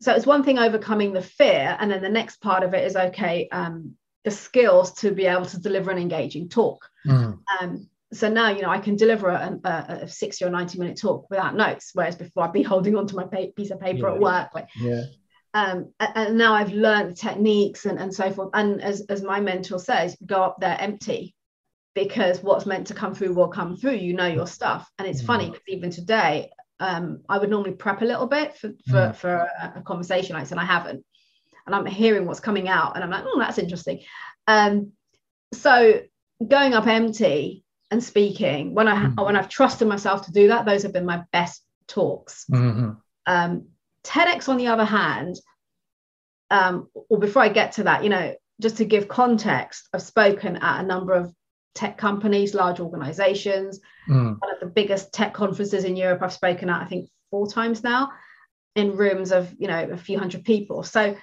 [0.00, 2.96] so it's one thing overcoming the fear and then the next part of it is
[2.96, 7.38] okay um, the skills to be able to deliver an engaging talk Mm.
[7.60, 9.70] um, so now, you know, I can deliver a, a,
[10.04, 13.24] a 60 or 90 minute talk without notes, whereas before I'd be holding onto my
[13.24, 14.14] pa- piece of paper Yeah.
[14.14, 14.48] at work.
[14.54, 15.02] Like, Yeah.
[15.52, 18.48] um, and now I've learned the techniques and, and so forth.
[18.54, 21.34] And as, as my mentor says, go up there empty
[22.04, 23.94] because what's meant to come through will come through.
[23.94, 24.90] You know your stuff.
[24.98, 25.52] And it's funny Mm.
[25.52, 29.16] because even today, um, I would normally prep a little bit for, for, Mm.
[29.16, 31.04] for a, a conversation like this, and I haven't.
[31.66, 34.00] And I'm hearing what's coming out, and I'm like, oh, that's interesting.
[34.46, 34.92] Um,
[35.52, 36.00] so
[36.46, 39.24] going up empty and speaking when I Mm.
[39.24, 42.44] when I've trusted myself to do that, those have been my best talks.
[42.50, 42.96] Mhm.
[43.26, 43.68] Um,
[44.04, 45.36] TEDx, on the other hand,
[46.50, 50.56] um, or before I get to that, you know, just to give context, I've spoken
[50.56, 51.34] at a number of
[51.78, 54.36] tech companies, large organizations, Mm.
[54.40, 56.22] one of the biggest tech conferences in Europe.
[56.22, 58.10] I've spoken at, I think, four times now
[58.74, 60.82] in rooms of, you know, a few hundred people.
[60.82, 61.14] So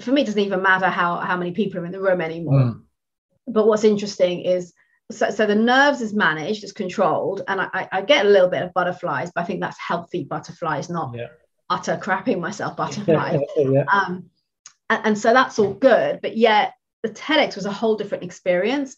[0.00, 2.60] for me, it doesn't even matter how, how many people are in the room anymore.
[2.60, 2.82] Mm.
[3.46, 4.72] But what's interesting is
[5.12, 8.48] so, so the nerves is managed, is controlled, and I, I- I get a little
[8.48, 11.28] bit of butterflies, but I think that's healthy butterflies, not Yeah.
[11.68, 13.40] utter crapping myself butterflies.
[13.56, 13.84] yeah.
[13.92, 14.30] um,
[14.90, 18.96] and, and so that's all good, but yet the TEDx was a whole different experience.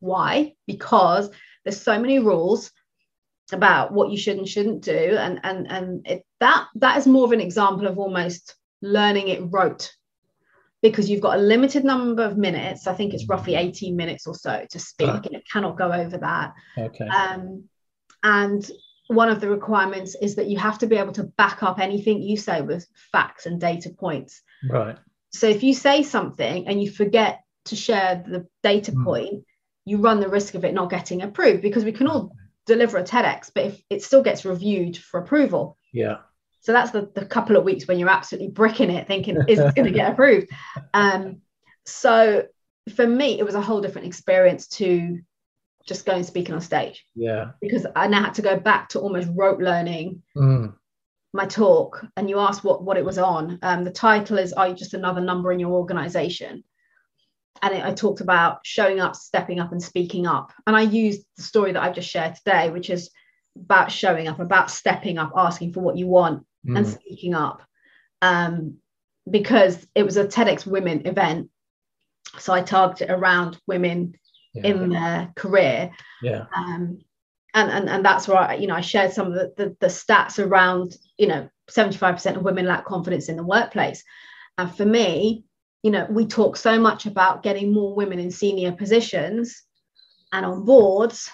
[0.00, 0.54] Why?
[0.66, 1.30] Because
[1.64, 2.72] there's so many rules
[3.52, 7.24] about what you should and shouldn't do, and and and it, that that is more
[7.24, 9.92] of an example of almost learning it rote
[10.82, 12.86] because you've got a limited number of minutes.
[12.86, 16.16] I think it's roughly 18 minutes or so to speak, and it cannot go over
[16.18, 16.54] that.
[16.78, 17.06] Okay.
[17.06, 17.64] Um,
[18.22, 18.68] and
[19.08, 22.22] one of the requirements is that you have to be able to back up anything
[22.22, 24.40] you say with facts and data points.
[24.70, 24.96] right.
[25.32, 29.04] So if you say something and you forget to share the data Mm.
[29.04, 29.44] point,
[29.90, 32.32] you run the risk of it not getting approved because we can all
[32.64, 35.76] deliver a TEDx, but if it still gets reviewed for approval.
[35.92, 36.18] Yeah.
[36.60, 39.74] So that's the, the couple of weeks when you're absolutely bricking it, thinking, is it
[39.74, 40.48] going to get approved?
[40.94, 41.40] Um,
[41.86, 42.46] so
[42.94, 45.18] for me, it was a whole different experience to
[45.86, 47.52] just going speaking on stage Yeah.
[47.60, 50.74] because I now had to go back to almost rote learning Mm.
[51.32, 52.04] my talk.
[52.16, 53.58] And you asked what, what it was on.
[53.62, 56.62] Um, the title is Are You Just Another Number in Your Organization?
[57.62, 60.52] And it, I talked about showing up, stepping up, and speaking up.
[60.66, 63.10] And I used the story that I've just shared today, which is
[63.56, 66.92] about showing up, about stepping up, asking for what you want, and Mm.
[66.92, 67.62] speaking up
[68.22, 68.76] um,
[69.30, 71.50] because it was a TEDx women event.
[72.38, 74.14] So I targeted around women
[74.54, 74.62] Yeah.
[74.64, 75.90] in their career.
[76.22, 76.44] yeah.
[76.54, 76.98] Um,
[77.54, 79.86] and, and, and that's where I, you know, I shared some of the, the, the
[79.88, 84.04] stats around, you know, 75% of women lack confidence in the workplace.
[84.58, 85.44] And for me,
[85.82, 89.62] you know, we talk so much about getting more women in senior positions
[90.32, 91.30] and on boards,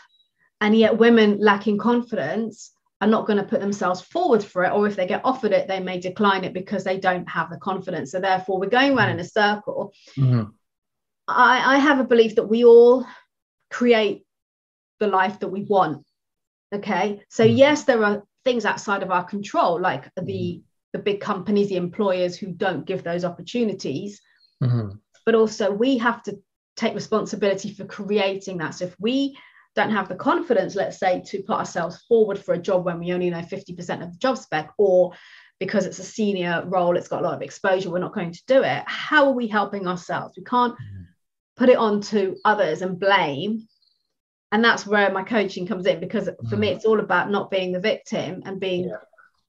[0.60, 4.86] and yet women lacking confidence are not going to put themselves forward for it, or
[4.86, 8.12] if they get offered it, they may decline it because they don't have the confidence.
[8.12, 9.92] So therefore, we're going around in a circle.
[10.16, 10.52] Mhm.
[11.28, 13.04] I, I have a belief that we all
[13.70, 14.24] create
[15.00, 16.06] the life that we want.
[16.72, 17.22] Okay.
[17.28, 17.56] So Mm.
[17.56, 22.36] yes, there are things outside of our control, like the the big companies, the employers
[22.38, 24.22] who don't give those opportunities,
[24.62, 24.98] Mhm.
[25.24, 26.38] but also we have to
[26.76, 28.74] take responsibility for creating that.
[28.74, 29.36] So if we
[29.74, 33.12] don't have the confidence, let's say, to put ourselves forward for a job when we
[33.12, 35.12] only know 50% of the job spec, or
[35.58, 38.42] because it's a senior role, it's got a lot of exposure, we're not going to
[38.46, 38.82] do it.
[38.86, 40.34] How are we helping ourselves?
[40.36, 41.06] We can't Mhm.
[41.56, 43.66] put it on to others and blame.
[44.52, 46.76] And that's where my coaching comes in because for me, Mhm.
[46.76, 48.96] it's all about not being the victim and being Yeah.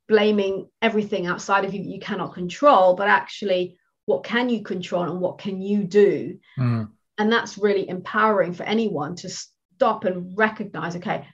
[0.07, 3.77] blaming everything outside of you that you cannot control, but actually,
[4.07, 6.39] what can you control and what can you do?
[6.57, 6.89] Mm.
[7.19, 11.27] And that's really empowering for anyone to stop and recognize okay,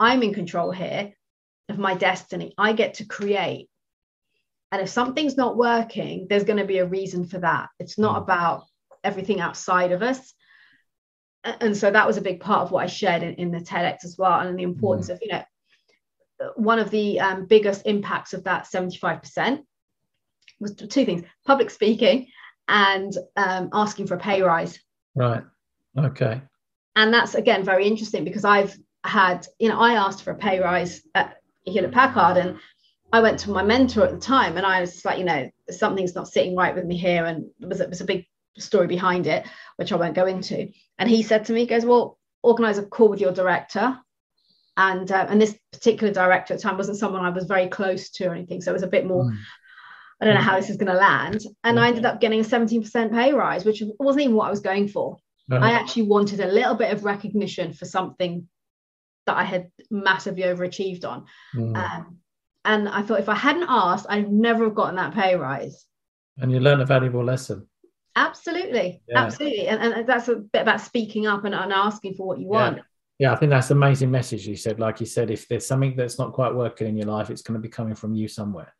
[0.00, 1.12] I'm in control here
[1.68, 2.54] of my destiny.
[2.56, 3.68] I get to create.
[4.72, 7.68] And if something's not working, there's going to be a reason for that.
[7.78, 8.22] It's not Mm.
[8.22, 8.64] about
[9.04, 10.32] everything outside of us.
[11.44, 14.04] And so that was a big part of what I shared in, in the TEDx
[14.04, 15.44] as well, and the importance of, you know,
[16.56, 19.62] one of the um, biggest impacts of that 75%
[20.60, 22.26] was two things public speaking
[22.68, 24.78] and um, asking for a pay rise
[25.14, 25.42] Right.
[25.96, 26.40] Okay.
[26.96, 30.60] and that's again very interesting because i've had you know i asked for a pay
[30.60, 31.38] rise at,
[31.68, 32.36] Hewlett Packard.
[32.36, 32.58] And
[33.12, 36.14] I went to my mentor at the time and I was like, you know, something's
[36.14, 37.24] not sitting right with me here.
[37.24, 38.26] And there was, there was a big
[38.58, 39.46] story behind it,
[39.76, 40.68] which I won't go into.
[40.98, 43.98] And he said to me, he goes, well, organize a call with your director.
[44.76, 48.10] And, uh, and this particular director at the time wasn't someone I was very close
[48.10, 48.60] to or anything.
[48.60, 49.36] So it was a bit more, mm.
[50.20, 51.42] I don't know how this is going to land.
[51.62, 54.60] And I ended up getting a 17% pay rise, which wasn't even what I was
[54.60, 55.18] going for.
[55.50, 55.64] Uh-huh.
[55.64, 58.48] I actually wanted a little bit of recognition for something
[59.26, 61.26] that I had massively overachieved on.
[61.54, 61.76] Mm.
[61.76, 62.18] Um,
[62.64, 65.86] and I thought if I hadn't asked, I'd never have gotten that pay rise.
[66.36, 67.68] And you learned a valuable lesson.
[68.16, 69.02] Absolutely.
[69.08, 69.24] Yeah.
[69.24, 69.68] Absolutely.
[69.68, 72.50] And, and that's a bit about speaking up and, and asking for what you yeah.
[72.50, 72.80] want.
[73.18, 74.78] Yeah, I think that's the amazing message you said.
[74.78, 77.54] Like you said, if there's something that's not quite working in your life, it's going
[77.54, 78.72] to be coming from you somewhere.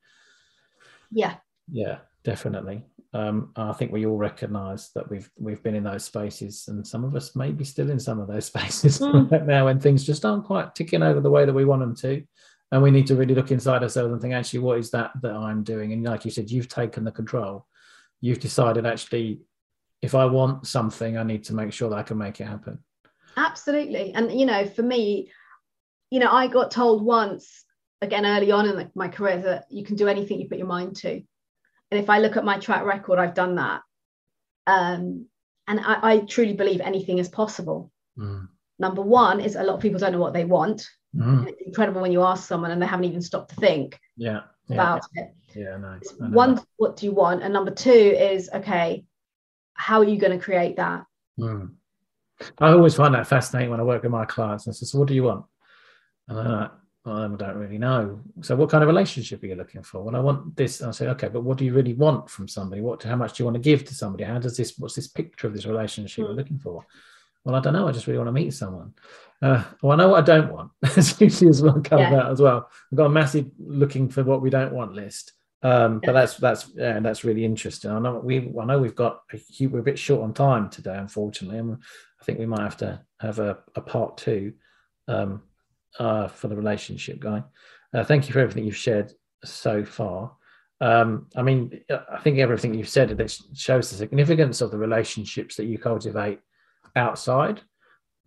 [1.11, 1.37] Yeah.
[1.71, 2.85] Yeah, definitely.
[3.15, 7.05] Um, I think we all recognise that we've we've been in those spaces, and some
[7.05, 9.47] of us may be still in some of those spaces mm.
[9.47, 12.23] now, when things just aren't quite ticking over the way that we want them to
[12.73, 15.35] and we need to really look inside ourselves and think actually what is that that
[15.35, 17.67] i'm doing and like you said you've taken the control
[18.21, 19.41] you've decided actually
[20.03, 22.79] if i want something i need to make sure that i can make it happen
[23.37, 25.31] absolutely and you know for me
[26.11, 27.65] you know i got told once
[28.01, 30.97] again early on in my career that you can do anything you put your mind
[30.97, 33.83] to and if i look at my track record i've done that
[34.67, 35.27] um,
[35.67, 38.47] and I, I, truly believe anything is possible mm.
[38.79, 40.87] number one is a lot of people don't know what they want
[41.17, 41.49] Mm.
[41.49, 44.75] It's incredible when you ask someone and they haven't even stopped to think yeah, yeah
[44.75, 45.35] about it.
[45.55, 47.43] Yeah, no, One, what do you want?
[47.43, 49.05] And number two is okay,
[49.75, 51.05] how are you going to create that?
[51.39, 51.73] Mm.
[52.59, 54.99] I always find that fascinating when I work with my clients and I say, So,
[54.99, 55.47] what do you want?
[56.29, 56.71] And they're like,
[57.05, 58.21] I don't really know.
[58.43, 60.03] So, what kind of relationship are you looking for?
[60.03, 60.83] Well, I want this.
[60.83, 62.83] I say, okay, but what do you really want from somebody?
[62.83, 64.25] What, how much do you want to give to somebody?
[64.25, 66.29] How does this, what's this picture of this relationship mm.
[66.29, 66.85] you're looking for?
[67.45, 67.89] Well, I don't know.
[67.89, 68.93] I just really want to meet someone.
[69.41, 70.71] Uh, well, I know what I don't want.
[70.97, 72.21] It's usually as well comes yeah.
[72.21, 72.69] out as well.
[72.91, 75.33] We've got a massive looking for what we don't want list.
[75.63, 77.91] Um, but that's that's yeah, that's really interesting.
[77.91, 80.97] I know we I know we've got a, we're a bit short on time today,
[80.97, 81.79] unfortunately, and
[82.21, 84.53] I think we might have to have a, a part two
[85.09, 85.43] um,
[85.99, 87.43] uh, for the relationship guy.
[87.95, 89.13] Uh, thank you for everything you've shared
[89.45, 90.33] so far.
[90.81, 95.57] Um, I mean, I think everything you've said that shows the significance of the relationships
[95.57, 96.41] that you cultivate
[96.95, 97.63] outside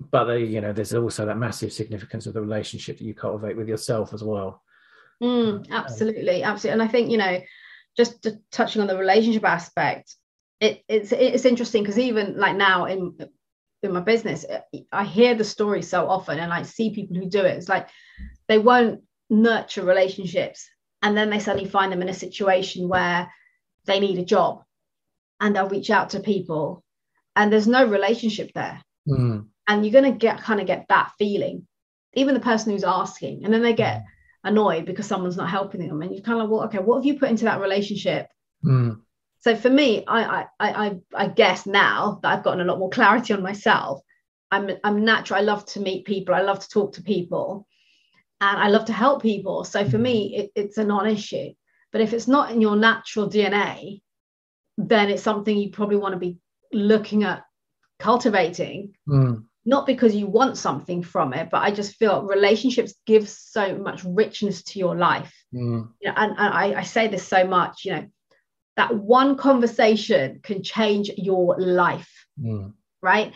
[0.10, 3.58] but they, you know, there's also that massive significance of the relationship that you cultivate
[3.58, 4.64] with yourself as well.
[5.22, 6.82] Mm, absolutely, absolutely.
[6.82, 7.40] And I think you know,
[7.96, 10.16] just touching on the relationship aspect,
[10.60, 13.16] it, it's it's interesting because even like now in
[13.84, 14.46] in my business,
[14.92, 17.58] I hear the story so often, and I see people who do it.
[17.58, 17.90] It's like
[18.48, 20.70] they won't nurture relationships,
[21.02, 23.32] and then they suddenly find them in a situation where
[23.86, 24.64] they need a job,
[25.40, 26.84] and they'll reach out to people,
[27.36, 28.82] and there's no relationship there.
[29.08, 31.66] Mm and you're going to get kind of get that feeling
[32.14, 34.04] even the person who's asking and then they get
[34.44, 37.06] annoyed because someone's not helping them and you're kind of like well okay what have
[37.06, 38.28] you put into that relationship
[38.66, 39.00] mm.
[39.42, 42.90] So for me I, I i i guess now that i've gotten a lot more
[42.90, 44.02] clarity on myself
[44.52, 45.40] i'm i'm natural.
[45.40, 46.36] I love to meet people.
[46.36, 47.68] I love to talk to people.
[48.40, 49.64] And i love to help people.
[49.64, 51.54] So for me it, it's a non-issue.
[51.92, 54.02] But if it's not in your natural dna
[54.78, 56.38] then it's something you probably want to be
[56.74, 57.44] looking at
[58.00, 58.94] cultivating.
[59.08, 59.46] Mm.
[59.64, 64.04] Not because you want something from it, but I just feel relationships give so much
[64.04, 65.32] richness to your life.
[65.54, 65.90] Mm.
[66.02, 68.08] You know, and, and I, I say this so much, you know,
[68.82, 72.12] that one conversation can change your life.
[72.40, 72.74] Mm.
[73.02, 73.34] Right.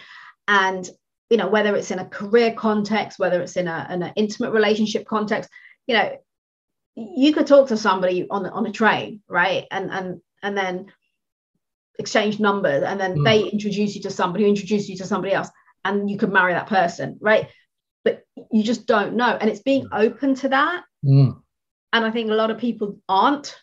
[0.47, 0.89] And
[1.29, 4.51] you know, whether it's in a career context, whether it's in, a, in an intimate
[4.51, 5.49] relationship context,
[5.87, 6.17] you know,
[6.95, 9.65] you could talk to somebody on on a train, right?
[9.71, 10.91] And and and then
[11.99, 13.25] exchange numbers, and then mm.
[13.25, 15.49] they introduce you to somebody who introduces you to somebody else
[15.85, 17.47] and you could marry that person, right?
[18.03, 19.37] But you just don't know.
[19.39, 20.83] And it's being open to that.
[21.05, 21.39] Mm.
[21.93, 23.55] And I think a lot of people aren't.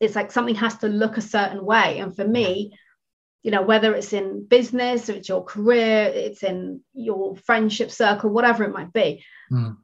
[0.00, 1.98] It's like something has to look a certain way.
[1.98, 2.78] And for me,
[3.42, 8.30] you know, whether it's in business or it's your career, it's in your friendship circle,
[8.30, 9.76] whatever it might be, mm.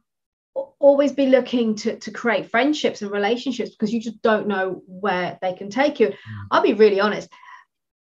[0.79, 5.39] always be looking to, to create friendships and relationships because you just don't know where
[5.41, 6.09] they can take you.
[6.09, 6.15] Mm.
[6.51, 7.29] I'll be really honest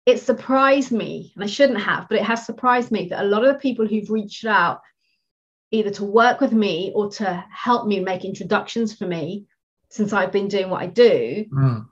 [0.06, 3.44] it surprised me, and I shouldn't have, but it has surprised me that a lot
[3.44, 4.80] of the people who've reached out
[5.70, 9.46] either to work with me or to help me make introductions for me
[9.88, 11.86] since I've been doing what I do, mm.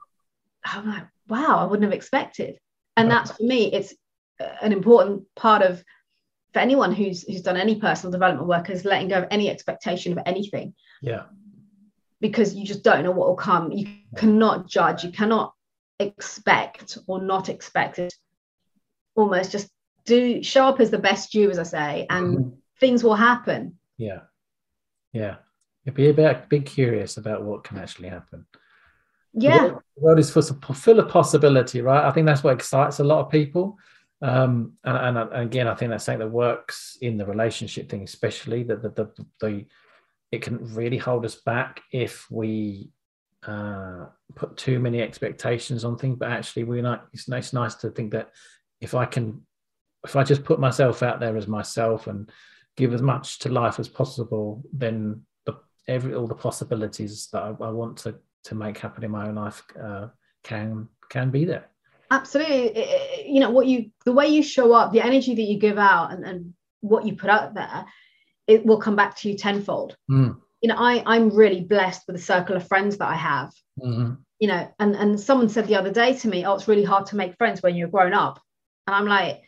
[0.63, 2.59] I'm like, wow, I wouldn't have expected.
[2.97, 3.93] And that's for me, it's
[4.61, 5.83] an important part of
[6.53, 10.11] for anyone who's who's done any personal development work is letting go of any expectation
[10.11, 10.73] of anything.
[11.01, 11.23] Yeah.
[12.19, 13.71] Because you just don't know what will come.
[13.71, 13.87] You
[14.17, 15.03] cannot judge.
[15.03, 15.53] You cannot
[15.99, 18.13] expect or not expect it
[19.15, 19.69] almost just
[20.05, 22.49] do show up as the best you as i say and mm-hmm.
[22.79, 24.19] things will happen yeah
[25.11, 25.35] yeah
[25.91, 28.45] be about be curious about what can actually happen.
[29.33, 32.05] Yeah, the world is full of possibility, right?
[32.05, 33.77] I think that's what excites a lot of people.
[34.21, 38.63] Um, and, and, again, I think that's something that works in the relationship thing, especially
[38.63, 39.65] that the, the, the,
[40.31, 42.89] it can really hold us back if we
[43.47, 44.05] uh,
[44.35, 46.17] put too many expectations on things.
[46.19, 47.07] But actually, we're not.
[47.13, 48.31] It's nice, nice to think that
[48.81, 49.41] if I can,
[50.03, 52.29] if I just put myself out there as myself and
[52.75, 55.55] give as much to life as possible, then the
[55.87, 59.35] every all the possibilities that I, I want to to make happen in my own
[59.35, 60.07] life uh,
[60.43, 61.69] can can be there
[62.11, 62.73] absolutely
[63.25, 66.11] you know what you the way you show up the energy that you give out
[66.11, 67.85] and, and what you put out there
[68.47, 70.35] it will come back to you tenfold mm.
[70.61, 74.13] you know i i'm really blessed with the circle of friends that i have mm-hmm.
[74.39, 77.05] you know and and someone said the other day to me oh it's really hard
[77.05, 78.39] to make friends when you're grown up
[78.87, 79.41] and i'm like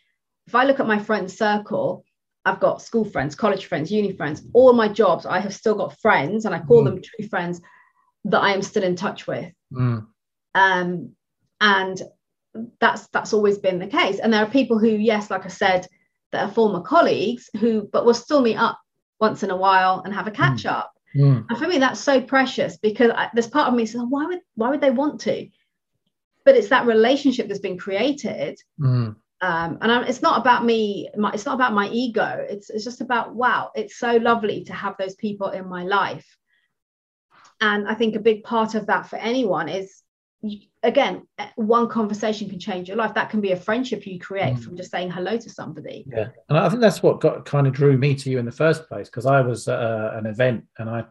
[0.48, 2.06] if i look at my friend circle
[2.46, 6.00] i've got school friends college friends uni friends all my jobs i have still got
[6.00, 6.86] friends and i call mm.
[6.86, 7.62] them true friends
[8.26, 10.06] that i am still in touch with mm.
[10.56, 11.12] um
[11.60, 12.02] and
[12.80, 15.88] that's that's always been the case and there are people who yes like i said
[16.32, 18.80] that are former colleagues who but will still meet up
[19.20, 20.72] once in a while and have a catch mm.
[20.72, 21.46] up mm.
[21.48, 24.40] and for me that's so precious because I, there's part of me says why would
[24.56, 25.48] why would they want to
[26.44, 29.16] but it's that relationship that's been created mm.
[29.42, 32.84] um, and I'm, it's not about me my, it's not about my ego it's, it's
[32.84, 36.38] just about wow it's so lovely to have those people in my life
[37.62, 40.02] and i think a big part of that for anyone is
[40.84, 43.14] again one conversation can change your life.
[43.14, 44.64] That can be a friendship you create mm.
[44.64, 46.06] from just saying hello to somebody.
[46.08, 46.30] Yeah.
[46.50, 48.88] And i think that's what got kind of drew me to you in the first
[48.88, 51.06] place because i was at uh, an event and i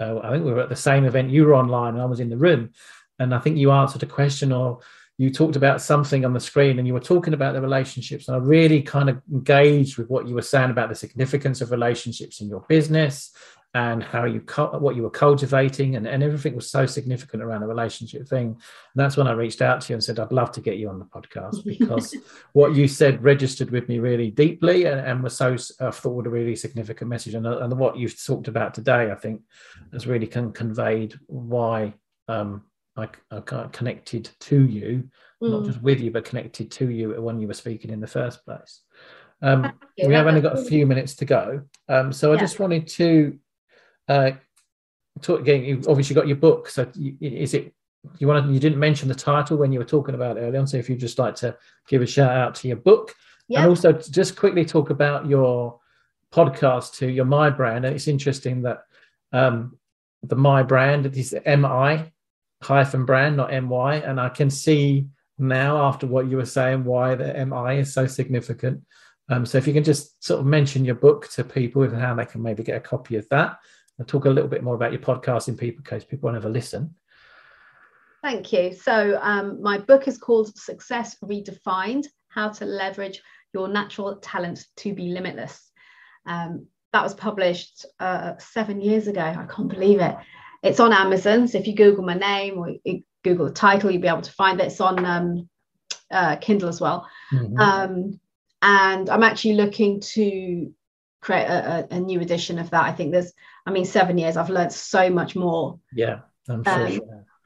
[0.00, 2.20] uh, i think we were at the same event you were online and i was
[2.20, 2.70] in the room.
[3.18, 4.80] And i think you answered a question or
[5.16, 8.26] you talked about something on the screen and you were talking about the relationships.
[8.26, 11.70] And i really kind of engaged with what you were saying about the significance of
[11.70, 13.30] relationships in your business
[13.74, 14.38] and how you
[14.78, 18.46] what you were cultivating and, and everything was so significant around the relationship thing.
[18.46, 18.56] And
[18.94, 21.00] that's when i reached out to you and said i'd love to get you on
[21.00, 22.16] the podcast because
[22.52, 26.30] what you said registered with me really deeply and, and was so i thought a
[26.30, 27.34] really significant message.
[27.34, 29.42] And, and what you've talked about today i think
[29.92, 31.94] has really con- conveyed why
[32.28, 32.62] um,
[32.96, 33.40] I, I
[33.72, 35.10] connected to you
[35.42, 35.50] mm.
[35.50, 38.44] not just with you but connected to you when you were speaking in the first
[38.44, 38.82] place.
[39.42, 41.62] Um, we have only got a few minutes to go.
[41.88, 43.38] Um, so i just wanted to
[44.08, 44.32] uh,
[45.20, 46.68] talk, again, you obviously got your book.
[46.68, 46.90] So
[47.20, 47.74] is it
[48.18, 50.60] you want to, you didn't mention the title when you were talking about it earlier
[50.60, 50.66] on.
[50.66, 51.56] So if you'd just like to
[51.88, 53.14] give a shout out to your book
[53.48, 53.60] yep.
[53.60, 55.80] and also just quickly talk about your
[56.32, 57.84] podcast to your Mi-Brand.
[57.84, 58.82] And it's interesting that
[59.32, 59.78] um,
[60.22, 62.12] the Mi-Brand is mi
[62.62, 63.96] hyphen brand, not my.
[63.96, 65.06] And I can see
[65.38, 68.82] now after what you were saying why the mi is so significant.
[69.28, 72.14] Um, so if you can just sort of mention your book to people and how
[72.14, 73.56] they can maybe get a copy of that
[73.98, 76.48] and talk a little bit more about your podcasting people in case people want to
[76.48, 76.94] listen.
[78.22, 78.72] Thank you.
[78.72, 83.20] So, um, my book is called Success Redefined How to Leverage
[83.52, 85.70] Your Natural Talent to Be Limitless.
[86.26, 89.20] Um, that was published uh, seven years ago.
[89.20, 90.16] I can't believe it.
[90.62, 91.46] It's on Amazon.
[91.48, 92.70] So, if you Google my name or
[93.24, 94.68] Google the title, you'll be able to find it.
[94.68, 95.48] It's on um,
[96.10, 97.06] uh, Kindle as well.
[97.30, 97.58] Mm-hmm.
[97.58, 98.20] Um,
[98.62, 100.72] and I'm actually looking to
[101.24, 102.84] create a, a, new edition of that.
[102.84, 103.32] I think there's,
[103.66, 105.80] I mean, seven years, I've learned so much more.
[105.92, 106.86] Yeah, I'm sure.
[106.86, 107.00] Um,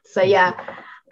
[0.05, 0.53] so yeah.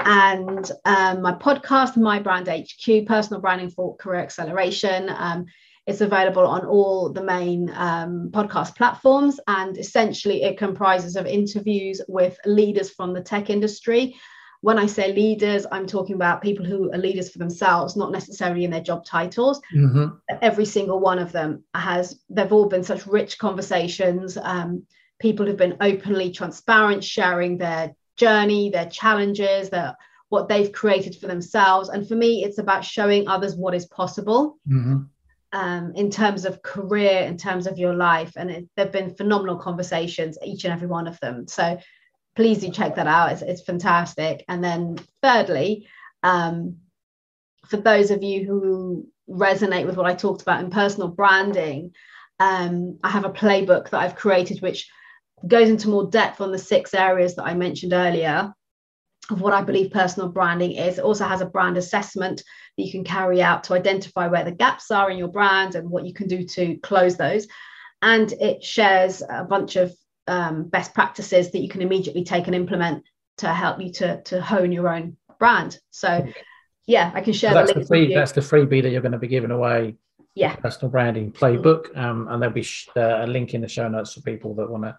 [0.00, 5.08] And um, my podcast, Mi-Brand HQ, personal branding for career acceleration.
[5.08, 5.46] Um,
[5.86, 12.00] it's available on all the main um, podcast platforms, and essentially it comprises of interviews
[12.08, 14.16] with leaders from the tech industry
[14.61, 18.64] when I say leaders, I'm talking about people who are leaders for themselves, not necessarily
[18.64, 19.61] in their job titles.
[19.74, 20.16] Mm-hmm.
[20.42, 24.36] Every single one of them has, they've all been such rich conversations.
[24.36, 24.86] Um,
[25.18, 29.96] people who've been openly transparent, sharing their journey, their challenges, their
[30.28, 31.88] what they've created for themselves.
[31.88, 34.59] And for me, it's about showing others what is possible.
[34.68, 35.02] Mm-hmm.
[35.52, 38.32] Um, in terms of career, in terms of your life.
[38.36, 41.46] And it, there have been phenomenal conversations, each and every one of them.
[41.46, 41.78] So
[42.37, 43.32] please do check that out.
[43.32, 44.45] It's, it's fantastic.
[44.49, 45.89] And then, thirdly,
[46.22, 46.76] um,
[47.68, 51.93] for those of you who resonate with what I talked about in personal branding,
[52.39, 54.89] um, I have a playbook that I've created which
[55.47, 58.53] goes into more depth on the six areas that I mentioned earlier
[59.30, 60.99] of what I believe personal branding is.
[60.99, 62.43] It also has a brand assessment
[62.76, 65.91] that you can carry out to identify where the gaps are in your brand and
[65.91, 67.49] what you can do to close those.
[68.03, 69.93] And it shares a bunch of
[70.27, 73.05] um, best practices that you can immediately take and implement
[73.39, 75.79] to help you to to hone your own brand.
[75.91, 76.27] So
[76.87, 79.18] yeah, I can share that's the, the free that's the freebie that you're going to
[79.18, 79.97] be giving away.
[80.35, 83.89] Yeah, personal branding playbook, um, and there'll be sh- uh, a link in the show
[83.89, 84.97] notes for people that want to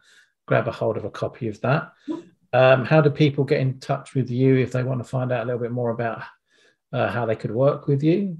[0.47, 1.91] grab a hold of a copy of that.
[2.53, 5.43] Um, how do people get in touch with you if they want to find out
[5.43, 6.23] a little bit more about
[6.91, 8.37] uh, how they could work with you?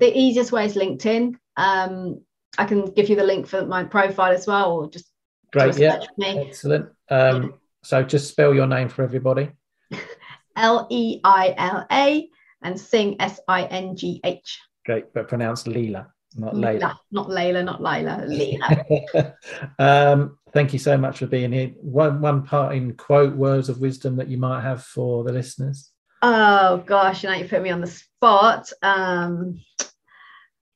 [0.00, 1.36] The easiest way is LinkedIn.
[1.56, 2.22] Um,
[2.58, 5.08] I can give you the link for my profile as well, or just
[5.54, 6.90] great, yeah, excellent.
[7.10, 9.50] Um, so just spell your name for everybody.
[10.56, 12.28] L E I L A
[12.62, 14.60] and Singh S I N G H.
[14.84, 16.96] Great, but pronounced Leela, not Layla.
[17.10, 19.34] Not Layla, not Layla, Leela.
[19.78, 21.72] um, thank you so much for being here.
[21.80, 25.90] One one part in quote words of wisdom that you might have for the listeners.
[26.22, 28.70] Oh gosh, you know you put me on the spot.
[28.82, 29.60] Um,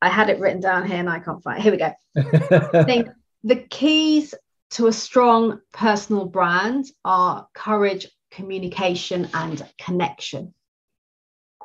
[0.00, 1.62] I had it written down here and I can't find it.
[1.62, 1.92] Here we go.
[2.16, 3.08] I think
[3.42, 4.34] the keys
[4.70, 10.54] to a strong personal brand are courage, communication, and connection.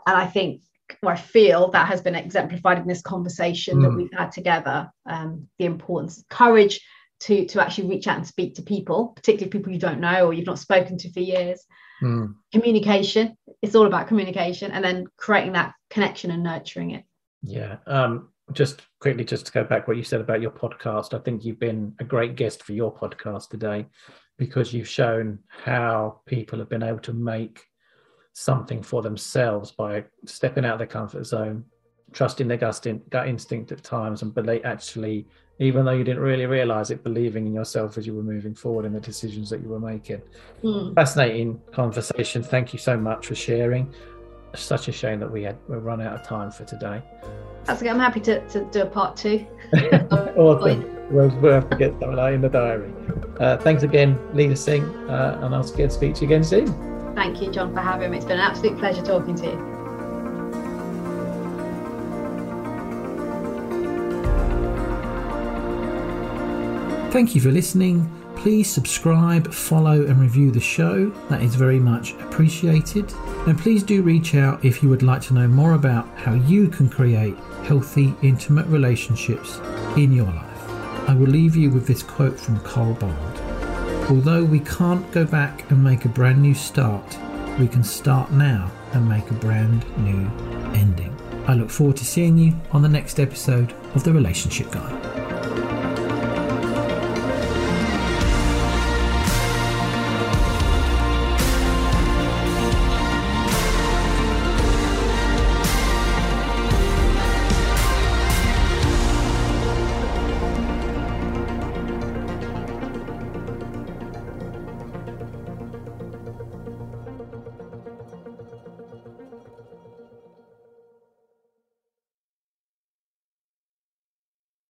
[0.06, 0.62] And I think,
[1.02, 3.82] or I feel that has been exemplified in this conversation mm.
[3.84, 3.98] that hmm.
[3.98, 4.92] we've had together.
[5.06, 6.82] Um, the importance of courage
[7.22, 10.34] to, to actually reach out and speak to people, particularly people you don't know or
[10.34, 11.66] you've not spoken to for years.
[12.02, 12.36] Mm.
[12.52, 17.06] Communication, it's all about communication, and then creating that connection and nurturing it.
[17.42, 17.78] Yeah.
[17.88, 21.44] Um, just quickly, just to go back what you said about your podcast, I think
[21.44, 23.86] you've been a great guest for your podcast today
[24.38, 27.66] because you've shown how people have been able to make
[28.34, 31.64] something for themselves by stepping out of their comfort zone,
[32.12, 35.28] trusting their gut, in, gut instinct at times, and believe, actually,
[35.60, 38.86] even though you didn't really realize it, believing in yourself as you were moving forward
[38.86, 40.22] in the decisions that you were making.
[40.64, 40.96] Mm.
[40.96, 42.42] Fascinating conversation.
[42.42, 43.94] Thank you so much for sharing.
[44.56, 47.02] Such a shame that we had we run out of time for today.
[47.66, 47.90] That's okay.
[47.90, 49.46] I'm happy to, to do a part two.
[50.38, 50.90] awesome.
[51.12, 52.92] We'll, we'll have to get some of that in the diary.
[53.40, 56.68] Uh, thanks again, Leila Singh, uh, and I'll get to speak to you again soon.
[57.16, 58.18] Thank you, John, for having me.
[58.18, 59.74] It's been an absolute pleasure talking to you.
[67.12, 68.10] Thank you for listening.
[68.38, 71.12] Please subscribe, follow, and review the show.
[71.30, 73.14] That is very much appreciated.
[73.48, 76.68] And please do reach out if you would like to know more about how you
[76.68, 79.60] can create healthy, intimate relationships
[79.98, 81.10] in your life.
[81.10, 83.54] I will leave you with this quote from Carl Bard
[84.10, 87.18] Although we can't go back and make a brand new start,
[87.58, 90.30] we can start now and make a brand new
[90.78, 91.16] ending.
[91.48, 95.13] I look forward to seeing you on the next episode of The Relationship Guy.